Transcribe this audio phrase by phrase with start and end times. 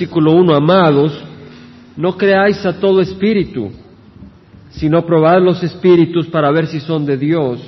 [0.00, 1.12] versículo 1, amados,
[1.94, 3.70] no creáis a todo espíritu,
[4.70, 7.60] sino probad los espíritus para ver si son de Dios,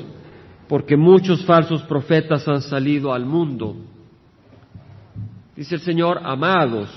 [0.67, 3.77] porque muchos falsos profetas han salido al mundo.
[5.55, 6.89] Dice el Señor, amados,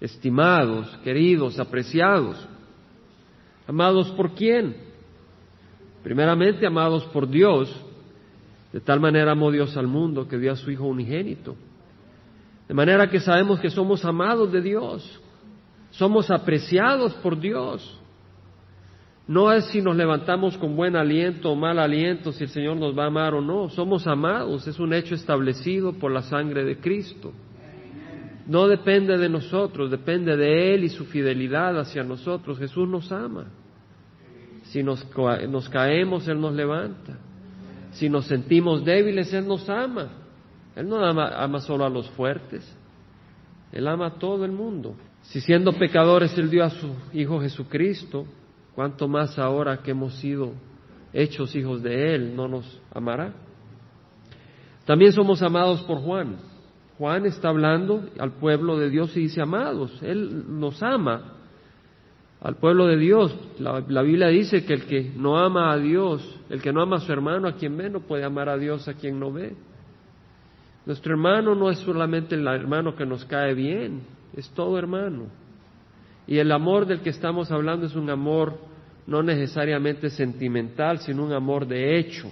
[0.00, 2.38] estimados, queridos, apreciados.
[3.68, 4.76] ¿Amados por quién?
[6.02, 7.68] Primeramente, amados por Dios.
[8.72, 11.54] De tal manera amó Dios al mundo que dio a su Hijo unigénito.
[12.68, 15.20] De manera que sabemos que somos amados de Dios.
[15.90, 18.00] Somos apreciados por Dios.
[19.28, 22.96] No es si nos levantamos con buen aliento o mal aliento, si el Señor nos
[22.96, 23.68] va a amar o no.
[23.70, 27.32] Somos amados, es un hecho establecido por la sangre de Cristo.
[28.46, 32.58] No depende de nosotros, depende de Él y su fidelidad hacia nosotros.
[32.58, 33.46] Jesús nos ama.
[34.64, 35.04] Si nos,
[35.70, 37.18] caemos, Él nos levanta.
[37.92, 40.10] Si nos sentimos débiles, Él nos ama.
[40.76, 42.64] Él no ama, ama solo a los fuertes,
[43.72, 44.94] Él ama a todo el mundo.
[45.22, 48.26] Si siendo pecadores Él dio a su Hijo Jesucristo,
[48.74, 50.52] ¿cuánto más ahora que hemos sido
[51.12, 53.32] hechos hijos de Él no nos amará?
[54.84, 56.36] También somos amados por Juan.
[56.98, 61.32] Juan está hablando al pueblo de Dios y dice, amados, Él nos ama
[62.40, 63.36] al pueblo de Dios.
[63.58, 67.00] La, Biblia dice que el que no ama a Dios, el que no ama a
[67.00, 69.56] su hermano, a quien ve, no puede amar a Dios a quien no ve.
[70.86, 74.02] Nuestro hermano no es solamente el hermano que nos cae bien,
[74.34, 75.26] es todo hermano.
[76.26, 78.58] Y el amor del que estamos hablando es un amor
[79.06, 82.30] no necesariamente sentimental, sino un amor de hecho.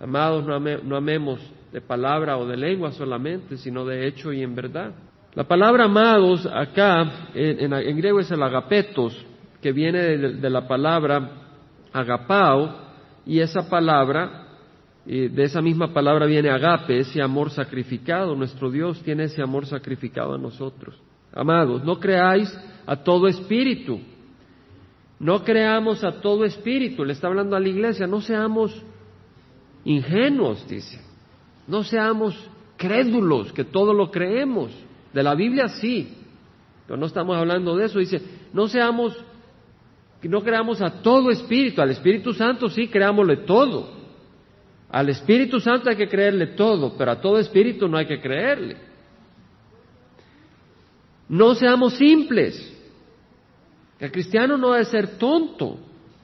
[0.00, 1.40] Amados, no amemos
[1.72, 4.92] de palabra o de lengua solamente, sino de hecho y en verdad.
[5.34, 9.24] La palabra amados acá en, griego es el agapetos,
[9.62, 11.30] que viene de, la palabra
[11.92, 12.90] agapao,
[13.26, 14.49] y esa palabra,
[15.06, 18.36] de esa misma palabra viene agape, ese amor sacrificado.
[18.36, 21.00] Nuestro Dios tiene ese amor sacrificado a nosotros.
[21.32, 22.52] Amados, no creáis
[22.86, 24.00] a todo espíritu.
[25.18, 27.04] No creamos a todo espíritu.
[27.04, 28.06] Le está hablando a la iglesia.
[28.06, 28.82] No seamos
[29.84, 31.00] ingenuos, dice.
[31.66, 32.36] No seamos
[32.76, 34.70] crédulos, que todo lo creemos.
[35.12, 36.16] De la Biblia sí,
[36.86, 37.98] pero no estamos hablando de eso.
[37.98, 38.20] Dice,
[38.52, 39.16] no seamos,
[40.22, 43.99] no creamos a todo espíritu, al Espíritu Santo sí creámosle todo.
[44.90, 48.76] Al Espíritu Santo hay que creerle todo, pero a todo espíritu no hay que creerle.
[51.28, 52.76] No seamos simples.
[53.98, 55.78] El cristiano no debe ser tonto,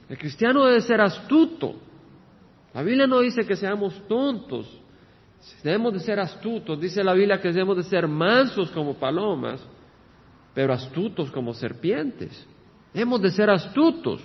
[0.09, 1.75] el cristiano debe ser astuto.
[2.73, 4.67] La Biblia no dice que seamos tontos,
[5.63, 6.79] Debemos de ser astutos.
[6.79, 9.61] Dice la Biblia que debemos de ser mansos como palomas,
[10.53, 12.45] pero astutos como serpientes.
[12.93, 14.21] Debemos de ser astutos.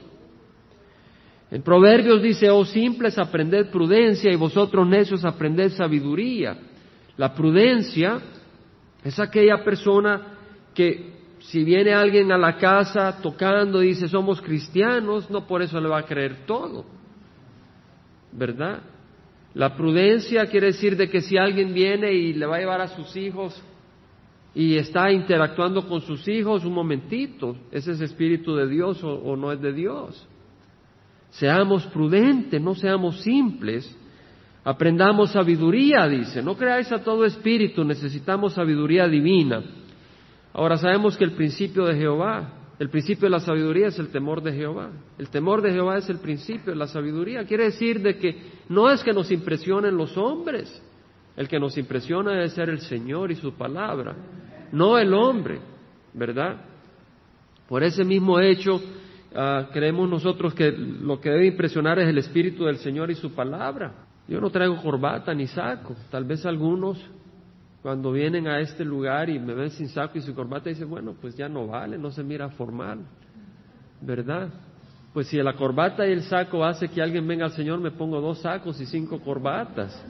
[1.53, 6.57] En Proverbios dice, oh simples, aprended prudencia y vosotros necios aprended sabiduría.
[7.19, 8.23] La prudencia
[9.05, 10.39] es aquella persona
[10.75, 15.79] que si viene alguien a la casa tocando y dice somos cristianos, no por eso
[15.79, 16.87] le va a creer todo.
[18.33, 18.81] ¿Verdad?
[19.53, 22.89] La prudencia quiere decir de que si alguien viene y le va a llevar a
[22.89, 23.63] sus hijos
[24.55, 29.53] y está interactuando con sus hijos, un momentito, ¿ese es espíritu de Dios o, no
[29.53, 30.27] es de Dios?
[31.33, 33.95] Seamos prudentes, no seamos simples.
[34.65, 36.43] Aprendamos sabiduría, dice.
[36.43, 39.63] No creáis a todo espíritu, necesitamos sabiduría divina.
[40.55, 44.43] Ahora sabemos que el principio de Jehová el principio de la sabiduría es el temor
[44.43, 44.91] de Jehová.
[45.17, 47.45] El temor de Jehová es el principio de la sabiduría.
[47.45, 50.83] Quiere decir de que no es que nos impresionen los hombres.
[51.37, 54.17] El que nos impresiona debe ser el Señor y su palabra,
[54.73, 55.61] no el hombre,
[56.13, 56.57] ¿verdad?
[57.69, 58.83] Por ese mismo hecho,
[59.35, 63.33] ah, creemos nosotros que lo que debe impresionar es el Espíritu del Señor y su
[63.33, 63.93] palabra.
[64.29, 65.95] Yo no traigo corbata ni saco.
[66.11, 66.99] Tal vez algunos
[67.83, 71.17] cuando vienen a este lugar y me ven sin saco y sin corbata, dicen, bueno,
[71.21, 73.01] pues ya no vale, no se mira formal,
[74.01, 74.51] ¿verdad?
[75.13, 78.21] Pues si la corbata y el saco hace que alguien venga al Señor, me pongo
[78.21, 80.01] dos sacos y cinco corbatas.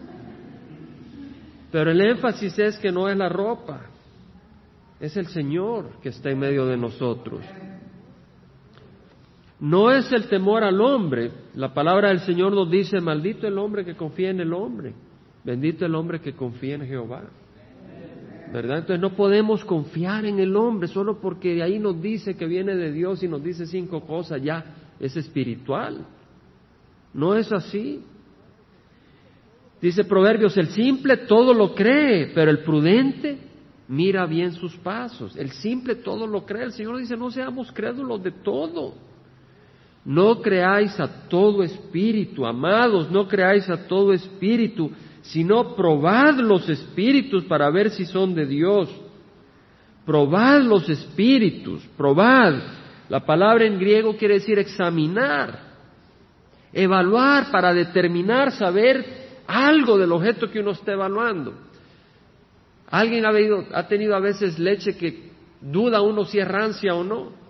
[1.73, 3.81] Pero el énfasis es que no es la ropa,
[5.01, 7.41] es el Señor que está en medio de nosotros.
[9.63, 11.31] No es el temor al hombre.
[11.55, 14.93] La palabra del Señor nos dice, maldito el hombre que confía en el hombre,
[15.45, 17.23] bendito el hombre que confía en Jehová.
[18.53, 18.79] ¿verdad?
[18.79, 22.75] Entonces no podemos confiar en el hombre solo porque de ahí nos dice que viene
[22.75, 24.65] de Dios y nos dice cinco cosas, ya
[24.99, 26.07] es espiritual.
[27.15, 28.03] No es así.
[29.81, 33.39] Dice Proverbios, el simple todo lo cree, pero el prudente
[33.87, 35.37] mira bien sus pasos.
[35.37, 36.65] El simple todo lo cree.
[36.65, 39.12] El Señor dice, no seamos crédulos de todo.
[40.05, 44.91] No creáis a todo espíritu, amados, no creáis a todo espíritu,
[45.23, 48.89] sino probad los espíritus para ver si son de Dios,
[50.05, 52.55] Probad los espíritus, probad.
[53.09, 55.59] La palabra en griego quiere decir examinar,
[56.73, 59.05] evaluar para determinar, saber
[59.47, 61.55] algo del objeto que uno está evaluando.
[62.91, 67.42] ¿Alguien ha, tenido a veces leche que duda uno si es rancia o no?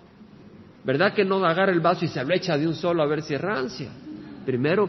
[0.85, 3.23] ¿Verdad que no agarra el vaso y se lo echa de un solo a ver
[3.23, 3.91] si es rancia?
[4.45, 4.89] Primero,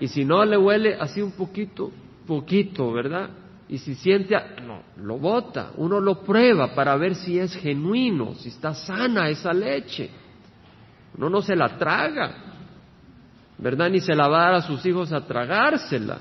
[0.00, 1.90] y si no le huele así un poquito,
[2.26, 3.30] poquito, ¿verdad?
[3.68, 4.34] Y si siente,
[4.64, 9.52] no, lo bota, uno lo prueba para ver si es genuino, si está sana esa
[9.52, 10.10] leche.
[11.16, 12.34] Uno no se la traga,
[13.58, 13.90] ¿verdad?
[13.90, 16.20] Ni se la va a dar a sus hijos a tragársela.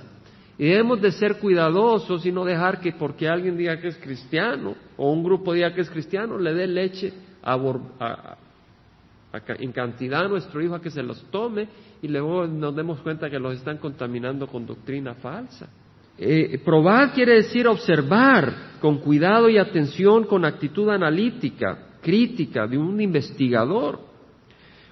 [0.57, 4.73] Y debemos de ser cuidadosos y no dejar que porque alguien diga que es cristiano
[4.95, 7.13] o un grupo diga que es cristiano, le dé leche
[9.59, 11.67] en cantidad a nuestro hijo a que se los tome
[12.01, 15.67] y luego nos demos cuenta que los están contaminando con doctrina falsa.
[16.17, 23.01] Eh, probar quiere decir observar con cuidado y atención, con actitud analítica, crítica, de un
[23.01, 23.99] investigador.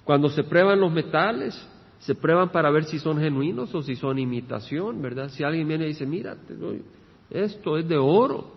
[0.04, 1.56] Cuando se prueban los metales,
[2.00, 5.30] se prueban para ver si son genuinos o si son imitación, ¿verdad?
[5.30, 6.36] Si alguien viene y dice, mira,
[7.30, 8.52] esto es de oro,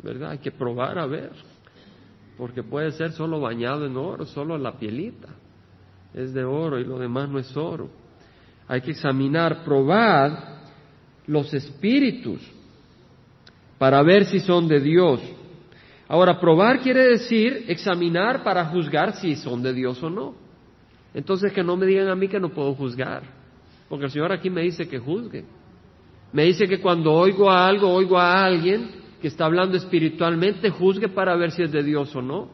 [0.00, 0.30] ¿verdad?
[0.30, 1.32] Hay que probar a ver,
[2.36, 5.28] porque puede ser solo bañado en oro, solo la pielita
[6.14, 7.90] es de oro y lo demás no es oro.
[8.68, 10.62] Hay que examinar, probar
[11.26, 12.40] los espíritus
[13.78, 15.20] para ver si son de Dios.
[16.08, 20.34] Ahora, probar quiere decir examinar para juzgar si son de Dios o no.
[21.12, 23.22] Entonces que no me digan a mí que no puedo juzgar,
[23.88, 25.44] porque el Señor aquí me dice que juzgue.
[26.32, 31.08] Me dice que cuando oigo a algo, oigo a alguien que está hablando espiritualmente, juzgue
[31.08, 32.50] para ver si es de Dios o no.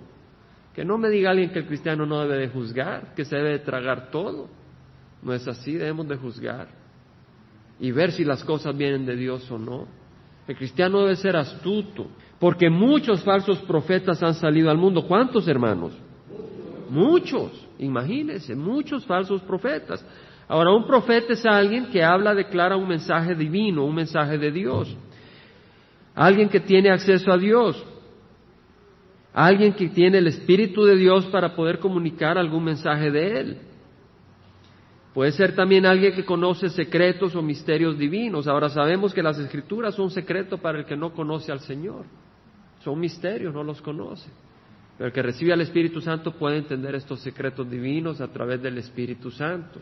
[0.72, 3.50] Que no me diga alguien que el cristiano no debe de juzgar, que se debe
[3.50, 4.48] de tragar todo.
[5.20, 6.68] No es así, debemos de juzgar
[7.80, 9.88] y ver si las cosas vienen de Dios o no.
[10.46, 12.06] El cristiano debe ser astuto,
[12.38, 15.08] porque muchos falsos profetas han salido al mundo.
[15.08, 15.92] ¿Cuántos hermanos?
[16.88, 20.06] Muchos, imagínense, muchos falsos profetas.
[20.46, 24.96] Ahora, un profeta es alguien que habla, declara un mensaje divino, un mensaje de Dios.
[26.14, 27.84] Alguien que tiene acceso a Dios.
[29.32, 33.58] Alguien que tiene el Espíritu de Dios para poder comunicar algún mensaje de Él.
[35.14, 38.46] Puede ser también alguien que conoce secretos o misterios divinos.
[38.46, 42.04] Ahora sabemos que las escrituras son secretos para el que no conoce al Señor.
[42.84, 44.30] Son misterios, no los conoce.
[44.96, 48.78] Pero el que recibe al Espíritu Santo puede entender estos secretos divinos a través del
[48.78, 49.80] Espíritu Santo.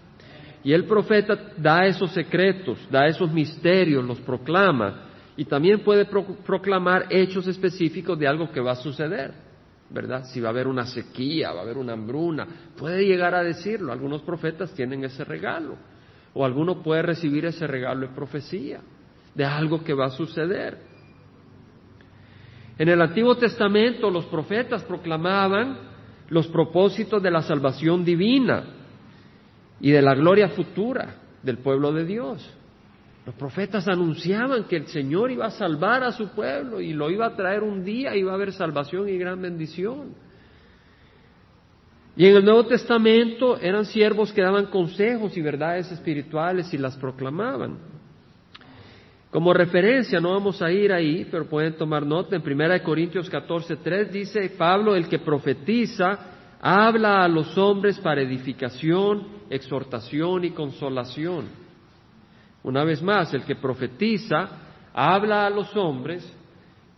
[0.64, 5.07] Y el profeta da esos secretos, da esos misterios, los proclama.
[5.38, 9.32] Y también puede proclamar hechos específicos de algo que va a suceder.
[9.90, 10.24] ¿verdad?
[10.24, 12.46] Si va a haber una sequía, va a haber una hambruna,
[12.76, 13.92] puede llegar a decirlo.
[13.92, 15.76] Algunos profetas tienen ese regalo,
[16.34, 18.80] o alguno puede recibir ese regalo de profecía,
[19.34, 20.78] de algo que va a suceder.
[22.76, 25.78] En el Antiguo Testamento los profetas proclamaban
[26.28, 28.64] los propósitos de la salvación divina
[29.80, 32.54] y de la gloria futura del pueblo de Dios.
[33.28, 37.26] Los profetas anunciaban que el Señor iba a salvar a su pueblo y lo iba
[37.26, 40.14] a traer un día, iba a haber salvación y gran bendición.
[42.16, 46.96] Y en el Nuevo Testamento eran siervos que daban consejos y verdades espirituales y las
[46.96, 47.76] proclamaban.
[49.30, 53.76] Como referencia, no vamos a ir ahí, pero pueden tomar nota, en 1 Corintios 14,
[53.76, 56.18] 3 dice Pablo, el que profetiza,
[56.62, 61.67] habla a los hombres para edificación, exhortación y consolación.
[62.62, 64.48] Una vez más, el que profetiza
[64.92, 66.30] habla a los hombres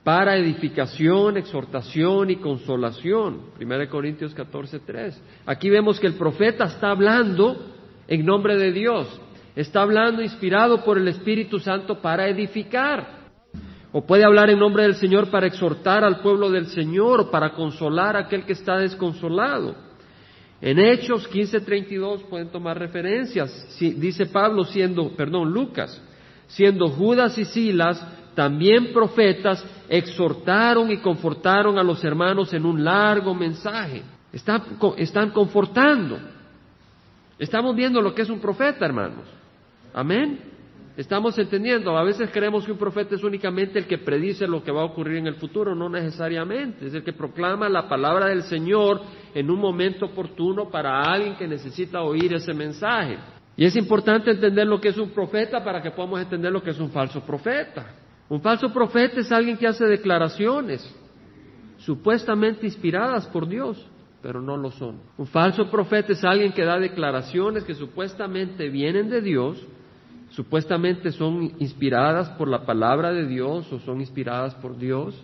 [0.02, 3.42] para edificación, exhortación y consolación.
[3.60, 5.22] 1 Corintios 14, 3.
[5.46, 7.74] Aquí vemos que el profeta está hablando
[8.08, 9.20] en nombre de Dios,
[9.54, 13.20] está hablando inspirado por el Espíritu Santo para edificar.
[13.92, 18.16] O puede hablar en nombre del Señor para exhortar al pueblo del Señor, para consolar
[18.16, 19.89] a aquel que está desconsolado.
[20.62, 23.78] En Hechos 15:32 pueden tomar referencias.
[23.78, 26.00] dice Pablo siendo, perdón, Lucas,
[26.48, 33.34] siendo Judas y Silas también profetas, exhortaron y confortaron a los hermanos en un largo
[33.34, 34.02] mensaje.
[34.32, 36.18] Están confortando.
[37.38, 39.24] Estamos viendo lo que es un profeta, hermanos.
[39.92, 40.50] Amén.
[41.00, 44.71] Estamos entendiendo, a veces creemos que un profeta es únicamente el que predice lo que
[44.71, 48.42] va a ocurrir en el futuro, no necesariamente, es el que proclama la palabra del
[48.42, 49.00] Señor
[49.35, 53.16] en un momento oportuno para alguien que necesita oír ese mensaje.
[53.57, 56.69] Y es importante entender lo que es un profeta para que podamos entender lo que
[56.69, 57.95] es un falso profeta.
[58.28, 60.87] Un falso profeta es alguien que hace declaraciones
[61.78, 63.83] supuestamente inspiradas por Dios,
[64.21, 65.00] pero no lo son.
[65.16, 69.66] Un falso profeta es alguien que da declaraciones que supuestamente vienen de Dios,
[70.30, 75.14] supuestamente son inspiradas por la palabra de Dios o son inspiradas por Dios,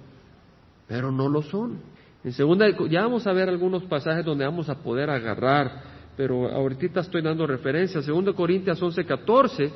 [0.87, 1.79] pero no lo son.
[2.25, 5.83] En segunda, ya vamos a ver algunos pasajes donde vamos a poder agarrar,
[6.17, 8.03] pero ahorita estoy dando referencia.
[8.03, 9.73] Segundo Corintios 11, 14,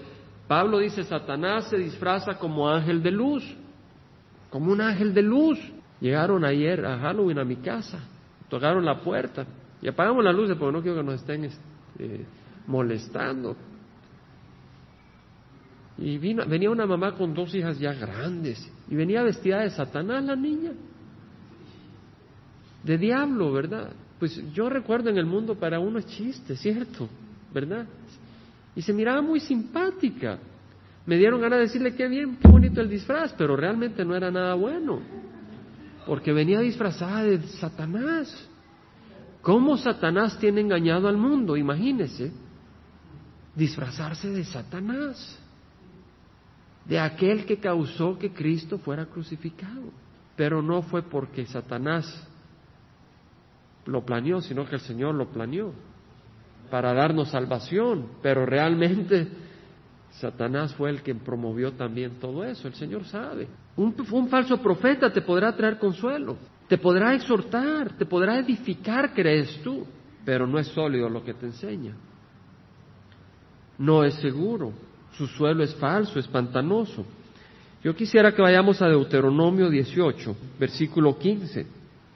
[0.48, 3.44] Pablo dice, Satanás se disfraza como ángel de luz,
[4.50, 5.60] como un ángel de luz.
[6.00, 8.00] Llegaron ayer a Halloween a mi casa,
[8.48, 9.46] tocaron la puerta
[9.80, 12.26] y apagamos las luces porque no quiero que nos estén este,
[12.66, 13.54] molestando.
[16.00, 20.24] Y vino, venía una mamá con dos hijas ya grandes y venía vestida de Satanás
[20.24, 20.72] la niña,
[22.82, 23.92] de diablo, ¿verdad?
[24.18, 27.06] Pues yo recuerdo en el mundo para uno es chiste, ¿cierto?
[27.52, 27.86] ¿Verdad?
[28.74, 30.38] Y se miraba muy simpática.
[31.04, 34.30] Me dieron ganas de decirle qué bien, qué bonito el disfraz, pero realmente no era
[34.30, 35.00] nada bueno,
[36.06, 38.48] porque venía disfrazada de Satanás.
[39.42, 41.58] ¿Cómo Satanás tiene engañado al mundo?
[41.58, 42.32] Imagínese,
[43.54, 45.38] disfrazarse de Satanás
[46.90, 49.92] de aquel que causó que Cristo fuera crucificado.
[50.34, 52.28] Pero no fue porque Satanás
[53.86, 55.72] lo planeó, sino que el Señor lo planeó
[56.68, 58.08] para darnos salvación.
[58.22, 59.28] Pero realmente
[60.10, 62.66] Satanás fue el que promovió también todo eso.
[62.66, 63.46] El Señor sabe.
[63.76, 69.62] Un, un falso profeta te podrá traer consuelo, te podrá exhortar, te podrá edificar, crees
[69.62, 69.86] tú,
[70.24, 71.94] pero no es sólido lo que te enseña.
[73.78, 74.89] No es seguro
[75.20, 77.04] su suelo es falso, es pantanoso.
[77.84, 81.66] Yo quisiera que vayamos a Deuteronomio 18, versículo 15.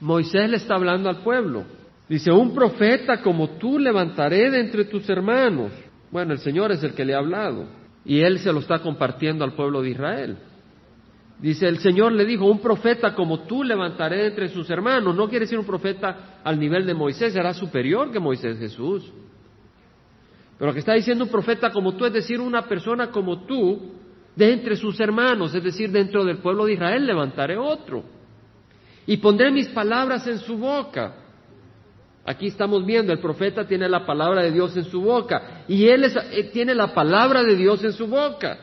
[0.00, 1.64] Moisés le está hablando al pueblo.
[2.08, 5.70] Dice, un profeta como tú levantaré de entre tus hermanos.
[6.10, 7.66] Bueno, el Señor es el que le ha hablado
[8.06, 10.38] y él se lo está compartiendo al pueblo de Israel.
[11.38, 15.14] Dice, el Señor le dijo, un profeta como tú levantaré de entre sus hermanos.
[15.14, 19.12] No quiere decir un profeta al nivel de Moisés, será superior que Moisés Jesús.
[20.58, 23.92] Pero lo que está diciendo un profeta como tú, es decir, una persona como tú,
[24.36, 28.04] de entre sus hermanos, es decir, dentro del pueblo de Israel, levantaré otro.
[29.06, 31.14] Y pondré mis palabras en su boca.
[32.24, 35.64] Aquí estamos viendo, el profeta tiene la palabra de Dios en su boca.
[35.68, 38.58] Y él eh, tiene la palabra de Dios en su boca.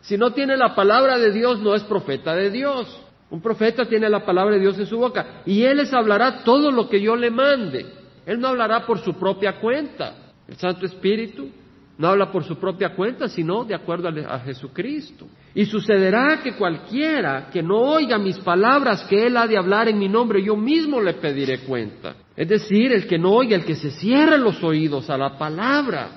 [0.00, 2.86] Si no tiene la palabra de Dios, no es profeta de Dios.
[3.30, 5.42] Un profeta tiene la palabra de Dios en su boca.
[5.44, 7.84] Y él les hablará todo lo que yo le mande.
[8.24, 10.27] Él no hablará por su propia cuenta.
[10.48, 11.50] El Santo Espíritu
[11.98, 15.26] no habla por su propia cuenta, sino de acuerdo a Jesucristo.
[15.54, 19.98] Y sucederá que cualquiera que no oiga mis palabras que Él ha de hablar en
[19.98, 22.14] mi nombre, yo mismo le pediré cuenta.
[22.36, 26.10] Es decir, el que no oiga, el que se cierre los oídos a la palabra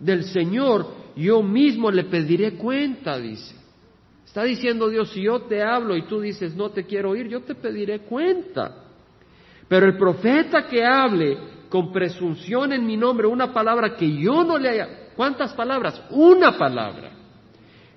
[0.00, 3.54] del Señor, yo mismo le pediré cuenta, dice.
[4.26, 7.42] Está diciendo Dios, si yo te hablo y tú dices no te quiero oír, yo
[7.42, 8.76] te pediré cuenta.
[9.68, 11.38] Pero el profeta que hable
[11.72, 16.02] con presunción en mi nombre una palabra que yo no le haya, ¿cuántas palabras?
[16.10, 17.12] Una palabra.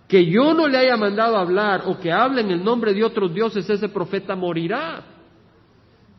[0.08, 3.34] Que yo no le haya mandado hablar o que hable en el nombre de otros
[3.34, 5.03] dioses, ese profeta morirá.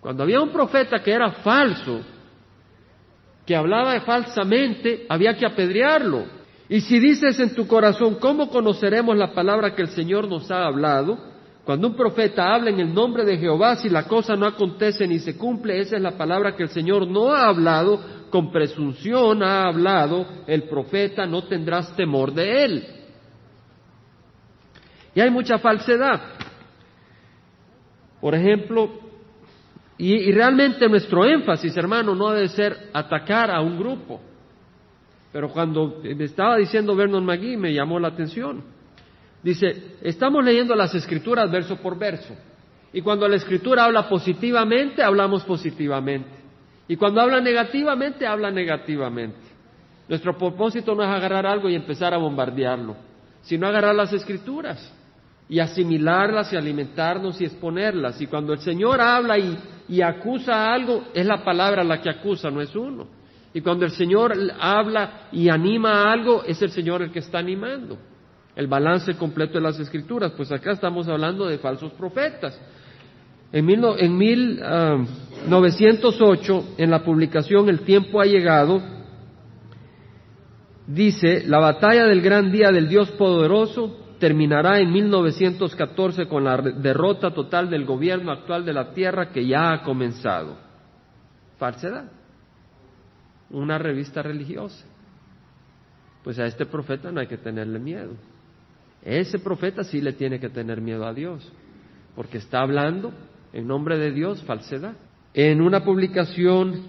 [0.01, 2.03] Cuando había un profeta que era falso,
[3.47, 6.27] que hablaba falsamente, había que apedrearlo.
[6.69, 10.67] Y si dices en tu corazón, ¿cómo conoceremos la palabra que el Señor nos ha
[10.67, 11.36] hablado?
[11.66, 15.18] Cuando un profeta habla en el nombre de Jehová, si la cosa no acontece ni
[15.18, 19.66] se cumple, esa es la palabra que el Señor no ha hablado, con presunción ha
[19.66, 22.87] hablado, el profeta no tendrás temor de él.
[25.12, 26.20] Y hay mucha falsedad.
[28.20, 29.00] Por ejemplo,
[29.99, 34.20] y, realmente nuestro énfasis, hermano, no debe ser atacar a un grupo.
[35.32, 38.75] Pero cuando me estaba diciendo Vernon McGee, me llamó la atención.
[39.47, 42.35] Dice, estamos leyendo las escrituras verso por verso.
[42.93, 46.31] Y cuando la escritura habla positivamente, hablamos positivamente.
[46.88, 49.38] Y cuando habla negativamente, habla negativamente.
[50.09, 52.97] Nuestro propósito no es agarrar algo y empezar a bombardearlo,
[53.43, 54.93] sino agarrar las escrituras
[55.49, 58.21] y asimilarlas y alimentarnos y exponerlas.
[58.21, 59.57] Y cuando el Señor habla y,
[59.88, 63.07] y acusa algo, es la palabra la que acusa, no es uno.
[63.55, 67.97] Y cuando el Señor habla y anima algo, es el Señor el que está animando
[68.57, 72.59] el balance completo de las escrituras, pues acá estamos hablando de falsos profetas.
[73.53, 74.65] En, mil, en 1908,
[76.59, 78.83] ah, en la publicación El tiempo ha llegado,
[80.87, 87.33] dice, la batalla del gran día del Dios poderoso terminará en 1914 con la derrota
[87.33, 90.57] total del gobierno actual de la tierra que ya ha comenzado.
[91.59, 92.11] Falsedad.
[93.51, 94.87] Una revista religiosa.
[96.25, 98.15] Pues a este profeta no hay que tenerle miedo.
[99.07, 101.49] Ese profeta sí le tiene que tener miedo a Dios,
[102.17, 103.13] porque está hablando
[103.53, 104.97] en nombre de Dios falsedad.
[105.33, 106.83] En una publicación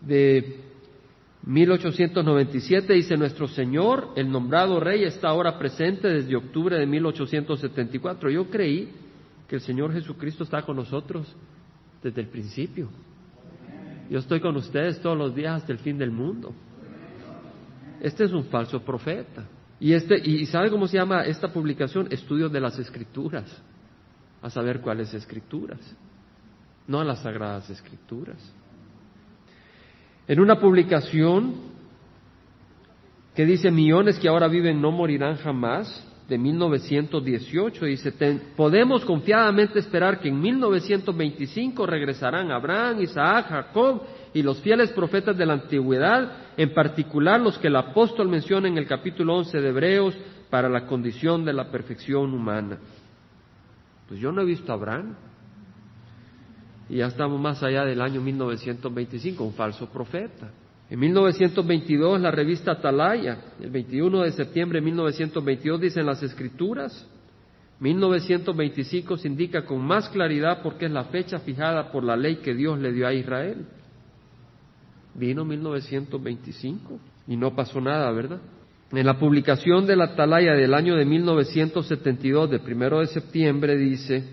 [0.00, 0.60] de
[1.44, 8.30] 1897 dice, nuestro Señor, el nombrado rey, está ahora presente desde octubre de 1874.
[8.30, 8.90] Yo creí
[9.46, 11.26] que el Señor Jesucristo está con nosotros
[12.02, 12.88] desde el principio.
[14.08, 16.54] Yo estoy con ustedes todos los días hasta el fin del mundo.
[18.00, 19.46] Este es un falso profeta.
[19.84, 22.08] Y, este, y ¿sabe cómo se llama esta publicación?
[22.10, 23.44] Estudios de las Escrituras.
[24.40, 25.78] A saber cuáles escrituras.
[26.86, 28.38] No a las sagradas escrituras.
[30.26, 31.56] En una publicación
[33.34, 38.12] que dice millones que ahora viven no morirán jamás, de 1918, dice,
[38.56, 44.02] podemos confiadamente esperar que en 1925 regresarán Abraham, Isaac, Jacob
[44.32, 48.78] y los fieles profetas de la antigüedad, en particular los que el apóstol menciona en
[48.78, 50.16] el capítulo 11 de Hebreos
[50.48, 52.78] para la condición de la perfección humana.
[54.08, 55.16] Pues yo no he visto a Abraham.
[56.88, 60.50] Y ya estamos más allá del año 1925, un falso profeta.
[60.90, 67.06] En 1922 la revista Atalaya, el 21 de septiembre de 1922 dicen las escrituras,
[67.80, 72.54] 1925 se indica con más claridad porque es la fecha fijada por la ley que
[72.54, 73.66] Dios le dio a Israel.
[75.14, 76.98] Vino 1925
[77.28, 78.40] y no pasó nada, ¿verdad?
[78.92, 84.24] En la publicación de la Atalaya del año de 1972, de primero de septiembre, dice,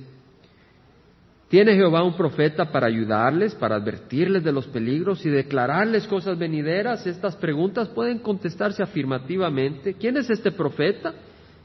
[1.52, 7.06] ¿Tiene Jehová un profeta para ayudarles, para advertirles de los peligros y declararles cosas venideras?
[7.06, 9.96] Estas preguntas pueden contestarse afirmativamente.
[9.96, 11.14] ¿Quién es este profeta?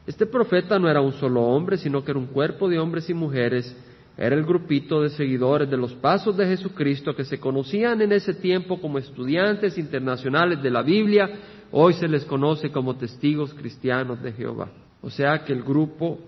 [0.05, 3.13] Este profeta no era un solo hombre, sino que era un cuerpo de hombres y
[3.13, 3.73] mujeres.
[4.17, 8.33] Era el grupito de seguidores de los pasos de Jesucristo que se conocían en ese
[8.33, 11.29] tiempo como estudiantes internacionales de la Biblia.
[11.71, 14.69] Hoy se les conoce como testigos cristianos de Jehová.
[15.01, 16.19] O sea que el grupo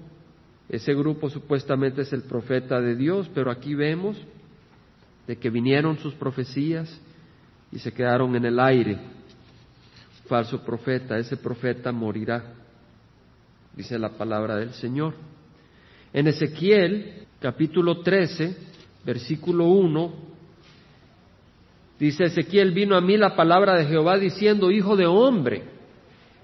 [0.69, 4.17] ese grupo supuestamente es el profeta de Dios, pero aquí vemos
[5.25, 7.01] de que vinieron sus profecías
[7.71, 8.99] y se quedaron en el aire.
[10.27, 12.53] Falso profeta, ese profeta morirá,
[13.75, 15.15] dice la palabra del Señor.
[16.13, 18.55] En Ezequiel, capítulo 13,
[19.03, 20.13] versículo 1,
[21.99, 25.63] dice Ezequiel, vino a mí la palabra de Jehová diciendo, Hijo de hombre,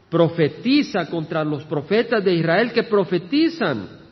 [0.10, 4.05] profetiza contra los profetas de Israel que profetizan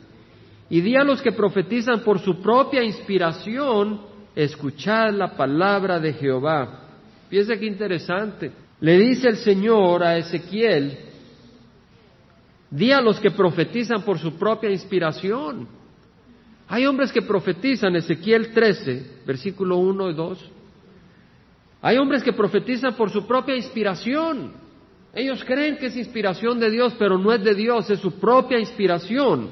[0.70, 4.00] y di a los que profetizan por su propia inspiración,
[4.34, 6.80] escuchad la palabra de Jehová.
[7.28, 8.52] Fíjense qué interesante.
[8.80, 10.98] Le dice el Señor a Ezequiel,
[12.70, 15.68] di a los que profetizan por su propia inspiración.
[16.68, 20.50] Hay hombres que profetizan, Ezequiel 13, versículo 1 y 2.
[21.82, 24.52] Hay hombres que profetizan por su propia inspiración.
[25.14, 28.58] Ellos creen que es inspiración de Dios, pero no es de Dios, es su propia
[28.58, 29.50] inspiración.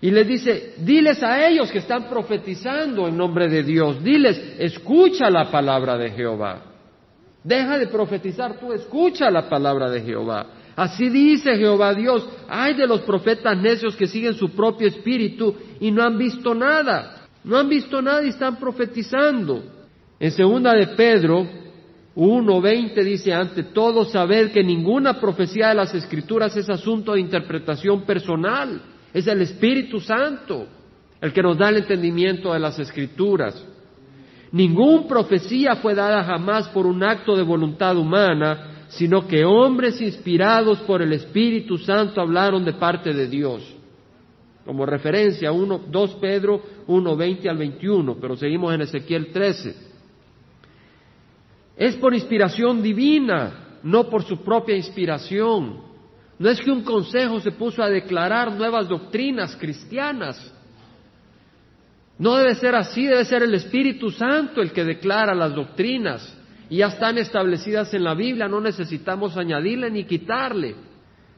[0.00, 5.28] Y les dice, diles a ellos que están profetizando en nombre de Dios, diles, escucha
[5.28, 6.62] la palabra de Jehová.
[7.42, 10.46] Deja de profetizar tú, escucha la palabra de Jehová.
[10.76, 15.90] Así dice Jehová Dios, hay de los profetas necios que siguen su propio espíritu y
[15.90, 17.26] no han visto nada.
[17.42, 19.64] No han visto nada y están profetizando.
[20.20, 21.44] En segunda de Pedro
[22.14, 28.02] 1.20 dice, ante todo saber que ninguna profecía de las escrituras es asunto de interpretación
[28.02, 28.80] personal
[29.12, 30.66] es el Espíritu Santo
[31.20, 33.64] el que nos da el entendimiento de las Escrituras.
[34.52, 40.78] Ninguna profecía fue dada jamás por un acto de voluntad humana, sino que hombres inspirados
[40.80, 43.62] por el Espíritu Santo hablaron de parte de Dios.
[44.64, 49.88] Como referencia, 2 Pedro 1, 20 al 21, pero seguimos en Ezequiel 13.
[51.76, 55.87] Es por inspiración divina, no por su propia inspiración.
[56.38, 60.54] No es que un consejo se puso a declarar nuevas doctrinas cristianas.
[62.18, 66.36] No debe ser así, debe ser el Espíritu Santo el que declara las doctrinas.
[66.70, 70.74] Y ya están establecidas en la Biblia, no necesitamos añadirle ni quitarle.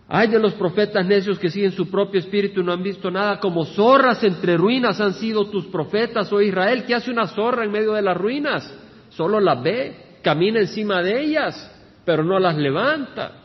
[0.09, 3.39] Hay de los profetas necios que siguen su propio espíritu y no han visto nada,
[3.39, 6.85] como zorras entre ruinas han sido tus profetas, oh Israel.
[6.85, 8.77] ¿Qué hace una zorra en medio de las ruinas?
[9.11, 11.71] Solo las ve, camina encima de ellas,
[12.05, 13.40] pero no las levanta.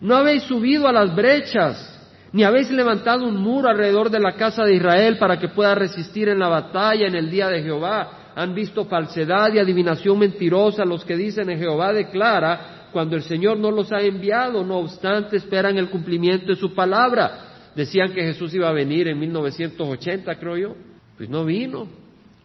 [0.00, 1.90] No habéis subido a las brechas,
[2.32, 6.28] ni habéis levantado un muro alrededor de la casa de Israel para que pueda resistir
[6.28, 8.32] en la batalla en el día de Jehová.
[8.34, 13.58] Han visto falsedad y adivinación mentirosa los que dicen en Jehová declara cuando el Señor
[13.58, 17.72] no los ha enviado, no obstante esperan el cumplimiento de su palabra.
[17.74, 20.76] Decían que Jesús iba a venir en 1980, creo yo.
[21.16, 21.88] Pues no vino.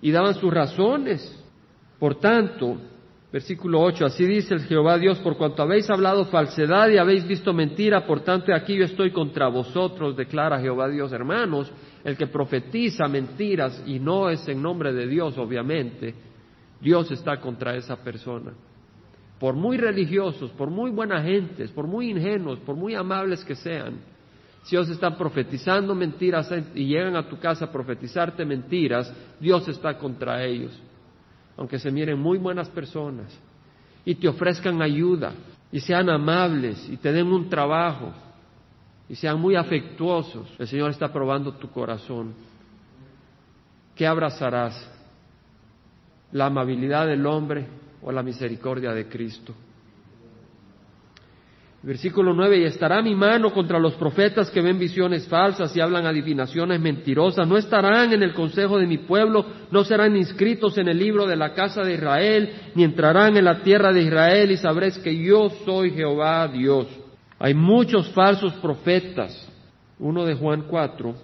[0.01, 1.35] Y daban sus razones.
[1.99, 2.77] Por tanto,
[3.31, 7.53] Versículo 8, así dice el Jehová Dios, por cuanto habéis hablado falsedad y habéis visto
[7.53, 11.71] mentira, por tanto aquí yo estoy contra vosotros, declara Jehová Dios, hermanos,
[12.03, 16.15] el que profetiza mentiras y no es en nombre de Dios, obviamente,
[16.81, 18.51] Dios está contra esa persona.
[19.39, 23.99] Por muy religiosos, por muy buenas gentes, por muy ingenuos, por muy amables que sean,
[24.63, 29.97] Si ellos están profetizando mentiras y llegan a tu casa a profetizarte mentiras, Dios está
[29.99, 30.71] contra ellos.
[31.59, 33.37] Aunque se miren muy buenas personas
[34.05, 35.33] y te ofrezcan ayuda
[35.69, 38.13] y sean amables y te den un trabajo
[39.09, 42.33] y sean muy afectuosos, el Señor está probando tu corazón.
[43.93, 44.89] ¿Qué abrazarás?
[46.31, 47.67] ¿La amabilidad del hombre
[48.01, 49.53] o la misericordia de Cristo?
[51.81, 56.05] Versículo 9, y estará mi mano contra los profetas que ven visiones falsas y hablan
[56.05, 57.47] adivinaciones mentirosas.
[57.47, 61.37] No estarán en el consejo de mi pueblo, no serán inscritos en el libro de
[61.37, 65.49] la casa de Israel, ni entrarán en la tierra de Israel y sabréis que yo
[65.63, 66.87] soy Jehová Dios.
[67.39, 69.47] Hay muchos falsos profetas.
[69.99, 71.15] Uno de Juan 4,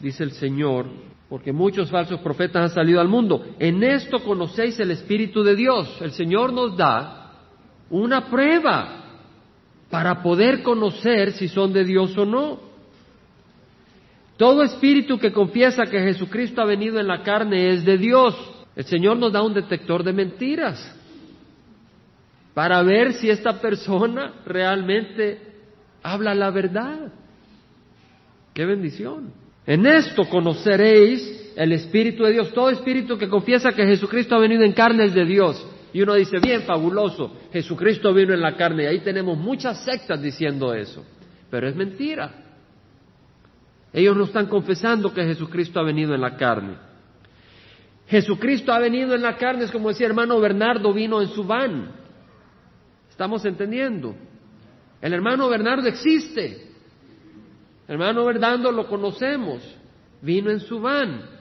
[0.00, 0.86] dice el Señor,
[1.28, 3.44] porque muchos falsos profetas han salido al mundo.
[3.60, 5.98] En esto conocéis el Espíritu de Dios.
[6.00, 7.32] El Señor nos da
[7.90, 9.02] una prueba
[9.90, 12.60] para poder conocer si son de Dios o no.
[14.36, 18.34] Todo espíritu que confiesa que Jesucristo ha venido en la carne es de Dios.
[18.74, 20.94] El Señor nos da un detector de mentiras
[22.54, 25.40] para ver si esta persona realmente
[26.02, 27.12] habla la verdad.
[28.52, 29.32] ¡Qué bendición!
[29.66, 32.52] En esto conoceréis el Espíritu de Dios.
[32.52, 35.66] Todo espíritu que confiesa que Jesucristo ha venido en carne es de Dios.
[35.94, 38.82] Y uno dice, bien, fabuloso, Jesucristo vino en la carne.
[38.82, 41.04] Y ahí tenemos muchas sectas diciendo eso.
[41.48, 42.34] Pero es mentira.
[43.92, 46.74] Ellos no están confesando que Jesucristo ha venido en la carne.
[48.08, 51.92] Jesucristo ha venido en la carne, es como decía hermano Bernardo, vino en su van.
[53.08, 54.16] ¿Estamos entendiendo?
[55.00, 56.72] El hermano Bernardo existe.
[57.86, 59.62] Hermano Bernardo lo conocemos.
[60.20, 61.33] Vino en su van.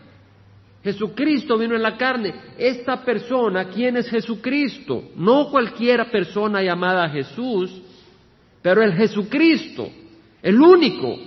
[0.83, 2.33] Jesucristo vino en la carne.
[2.57, 5.11] Esta persona, ¿quién es Jesucristo?
[5.15, 7.81] No cualquiera persona llamada Jesús,
[8.61, 9.89] pero el Jesucristo,
[10.41, 11.17] el único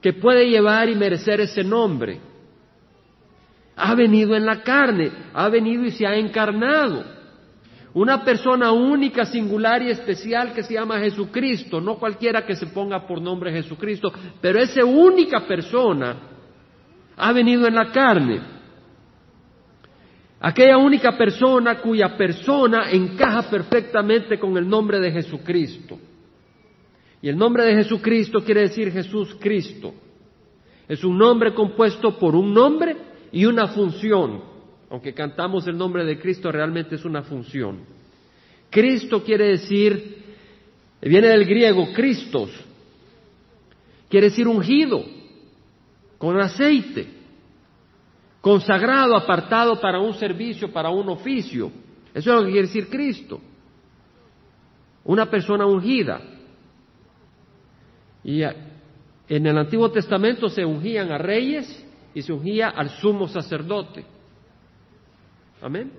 [0.00, 2.20] que puede llevar y merecer ese nombre.
[3.76, 7.04] Ha venido en la carne, ha venido y se ha encarnado.
[7.92, 13.06] Una persona única, singular y especial que se llama Jesucristo, no cualquiera que se ponga
[13.06, 16.27] por nombre Jesucristo, pero esa única persona
[17.18, 18.40] ha venido en la carne.
[20.40, 25.98] Aquella única persona cuya persona encaja perfectamente con el nombre de Jesucristo.
[27.20, 29.92] Y el nombre de Jesucristo quiere decir Jesús Cristo.
[30.88, 32.96] Es un nombre compuesto por un nombre
[33.32, 34.40] y una función.
[34.88, 37.80] Aunque cantamos el nombre de Cristo, realmente es una función.
[38.70, 40.22] Cristo quiere decir,
[41.02, 42.50] viene del griego Cristos,
[44.08, 45.17] quiere decir ungido
[46.18, 47.06] con aceite,
[48.40, 51.70] consagrado, apartado para un servicio, para un oficio.
[52.12, 53.40] Eso es lo que quiere decir Cristo.
[55.04, 56.20] Una persona ungida.
[58.24, 64.04] Y en el Antiguo Testamento se ungían a reyes y se ungía al sumo sacerdote.
[65.62, 65.92] Amén.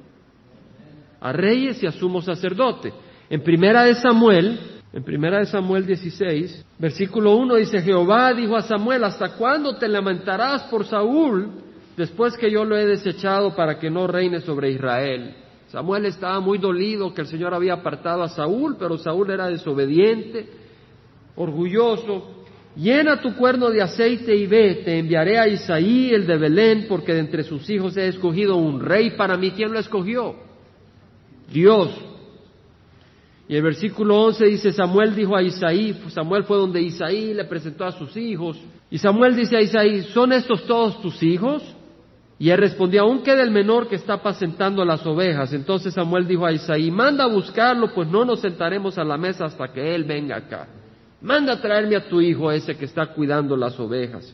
[1.22, 2.94] A reyes y a sumo sacerdote.
[3.30, 8.64] En primera de Samuel, en primera de Samuel 16, versículo 1 dice, Jehová dijo a
[8.64, 11.52] Samuel, ¿hasta cuándo te lamentarás por Saúl
[11.96, 15.36] después que yo lo he desechado para que no reine sobre Israel?
[15.68, 20.50] Samuel estaba muy dolido que el Señor había apartado a Saúl, pero Saúl era desobediente,
[21.36, 22.46] orgulloso.
[22.76, 27.14] Llena tu cuerno de aceite y ve, te enviaré a Isaí, el de Belén, porque
[27.14, 29.52] de entre sus hijos he escogido un rey para mí.
[29.52, 30.36] ¿Quién lo escogió?
[31.52, 32.09] Dios.
[33.50, 37.84] Y el versículo 11 dice, Samuel dijo a Isaí, Samuel fue donde Isaí le presentó
[37.84, 41.64] a sus hijos, y Samuel dice a Isaí, ¿son estos todos tus hijos?
[42.38, 45.52] Y él respondió, aún queda el menor que está apacentando las ovejas.
[45.52, 49.46] Entonces Samuel dijo a Isaí, manda a buscarlo, pues no nos sentaremos a la mesa
[49.46, 50.68] hasta que él venga acá.
[51.20, 54.32] Manda a traerme a tu hijo ese que está cuidando las ovejas.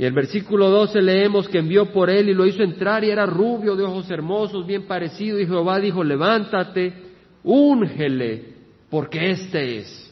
[0.00, 3.26] Y el versículo 12 leemos que envió por él y lo hizo entrar y era
[3.26, 5.38] rubio, de ojos hermosos, bien parecido.
[5.38, 6.94] Y Jehová dijo, levántate,
[7.44, 8.44] úngele,
[8.88, 10.10] porque este es.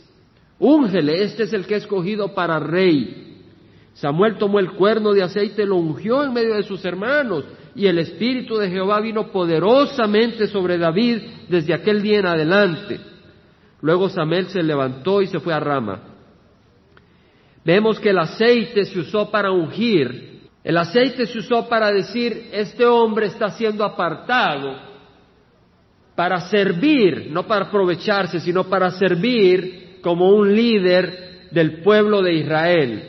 [0.58, 3.40] Úngele, este es el que he escogido para rey.
[3.94, 7.46] Samuel tomó el cuerno de aceite, lo ungió en medio de sus hermanos.
[7.74, 13.00] Y el Espíritu de Jehová vino poderosamente sobre David desde aquel día en adelante.
[13.80, 16.17] Luego Samuel se levantó y se fue a Rama.
[17.68, 22.86] Vemos que el aceite se usó para ungir, el aceite se usó para decir, este
[22.86, 24.74] hombre está siendo apartado
[26.14, 33.02] para servir, no para aprovecharse, sino para servir como un líder del pueblo de Israel,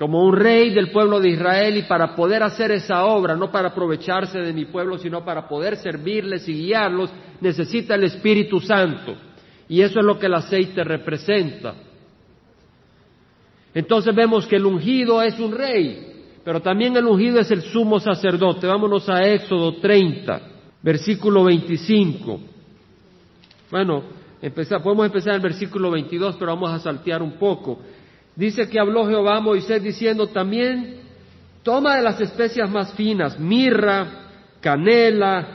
[0.00, 3.68] como un rey del pueblo de Israel y para poder hacer esa obra, no para
[3.68, 9.14] aprovecharse de mi pueblo, sino para poder servirles y guiarlos, necesita el Espíritu Santo.
[9.68, 11.86] Y eso es lo que el aceite representa.
[13.76, 18.00] Entonces vemos que el ungido es un rey, pero también el ungido es el sumo
[18.00, 18.66] sacerdote.
[18.66, 20.40] Vámonos a Éxodo 30,
[20.80, 22.40] versículo 25.
[23.70, 24.02] Bueno,
[24.82, 27.80] podemos empezar en el versículo 22, pero vamos a saltear un poco.
[28.34, 31.00] Dice que habló Jehová a Moisés diciendo también,
[31.62, 34.06] toma de las especias más finas, mirra,
[34.62, 35.48] canela,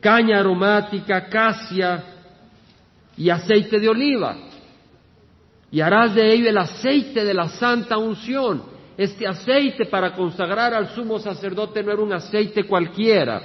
[0.00, 2.02] caña aromática, casia
[3.16, 4.36] y aceite de oliva.
[5.74, 8.62] Y harás de ello el aceite de la santa unción.
[8.96, 13.42] Este aceite para consagrar al sumo sacerdote no era un aceite cualquiera,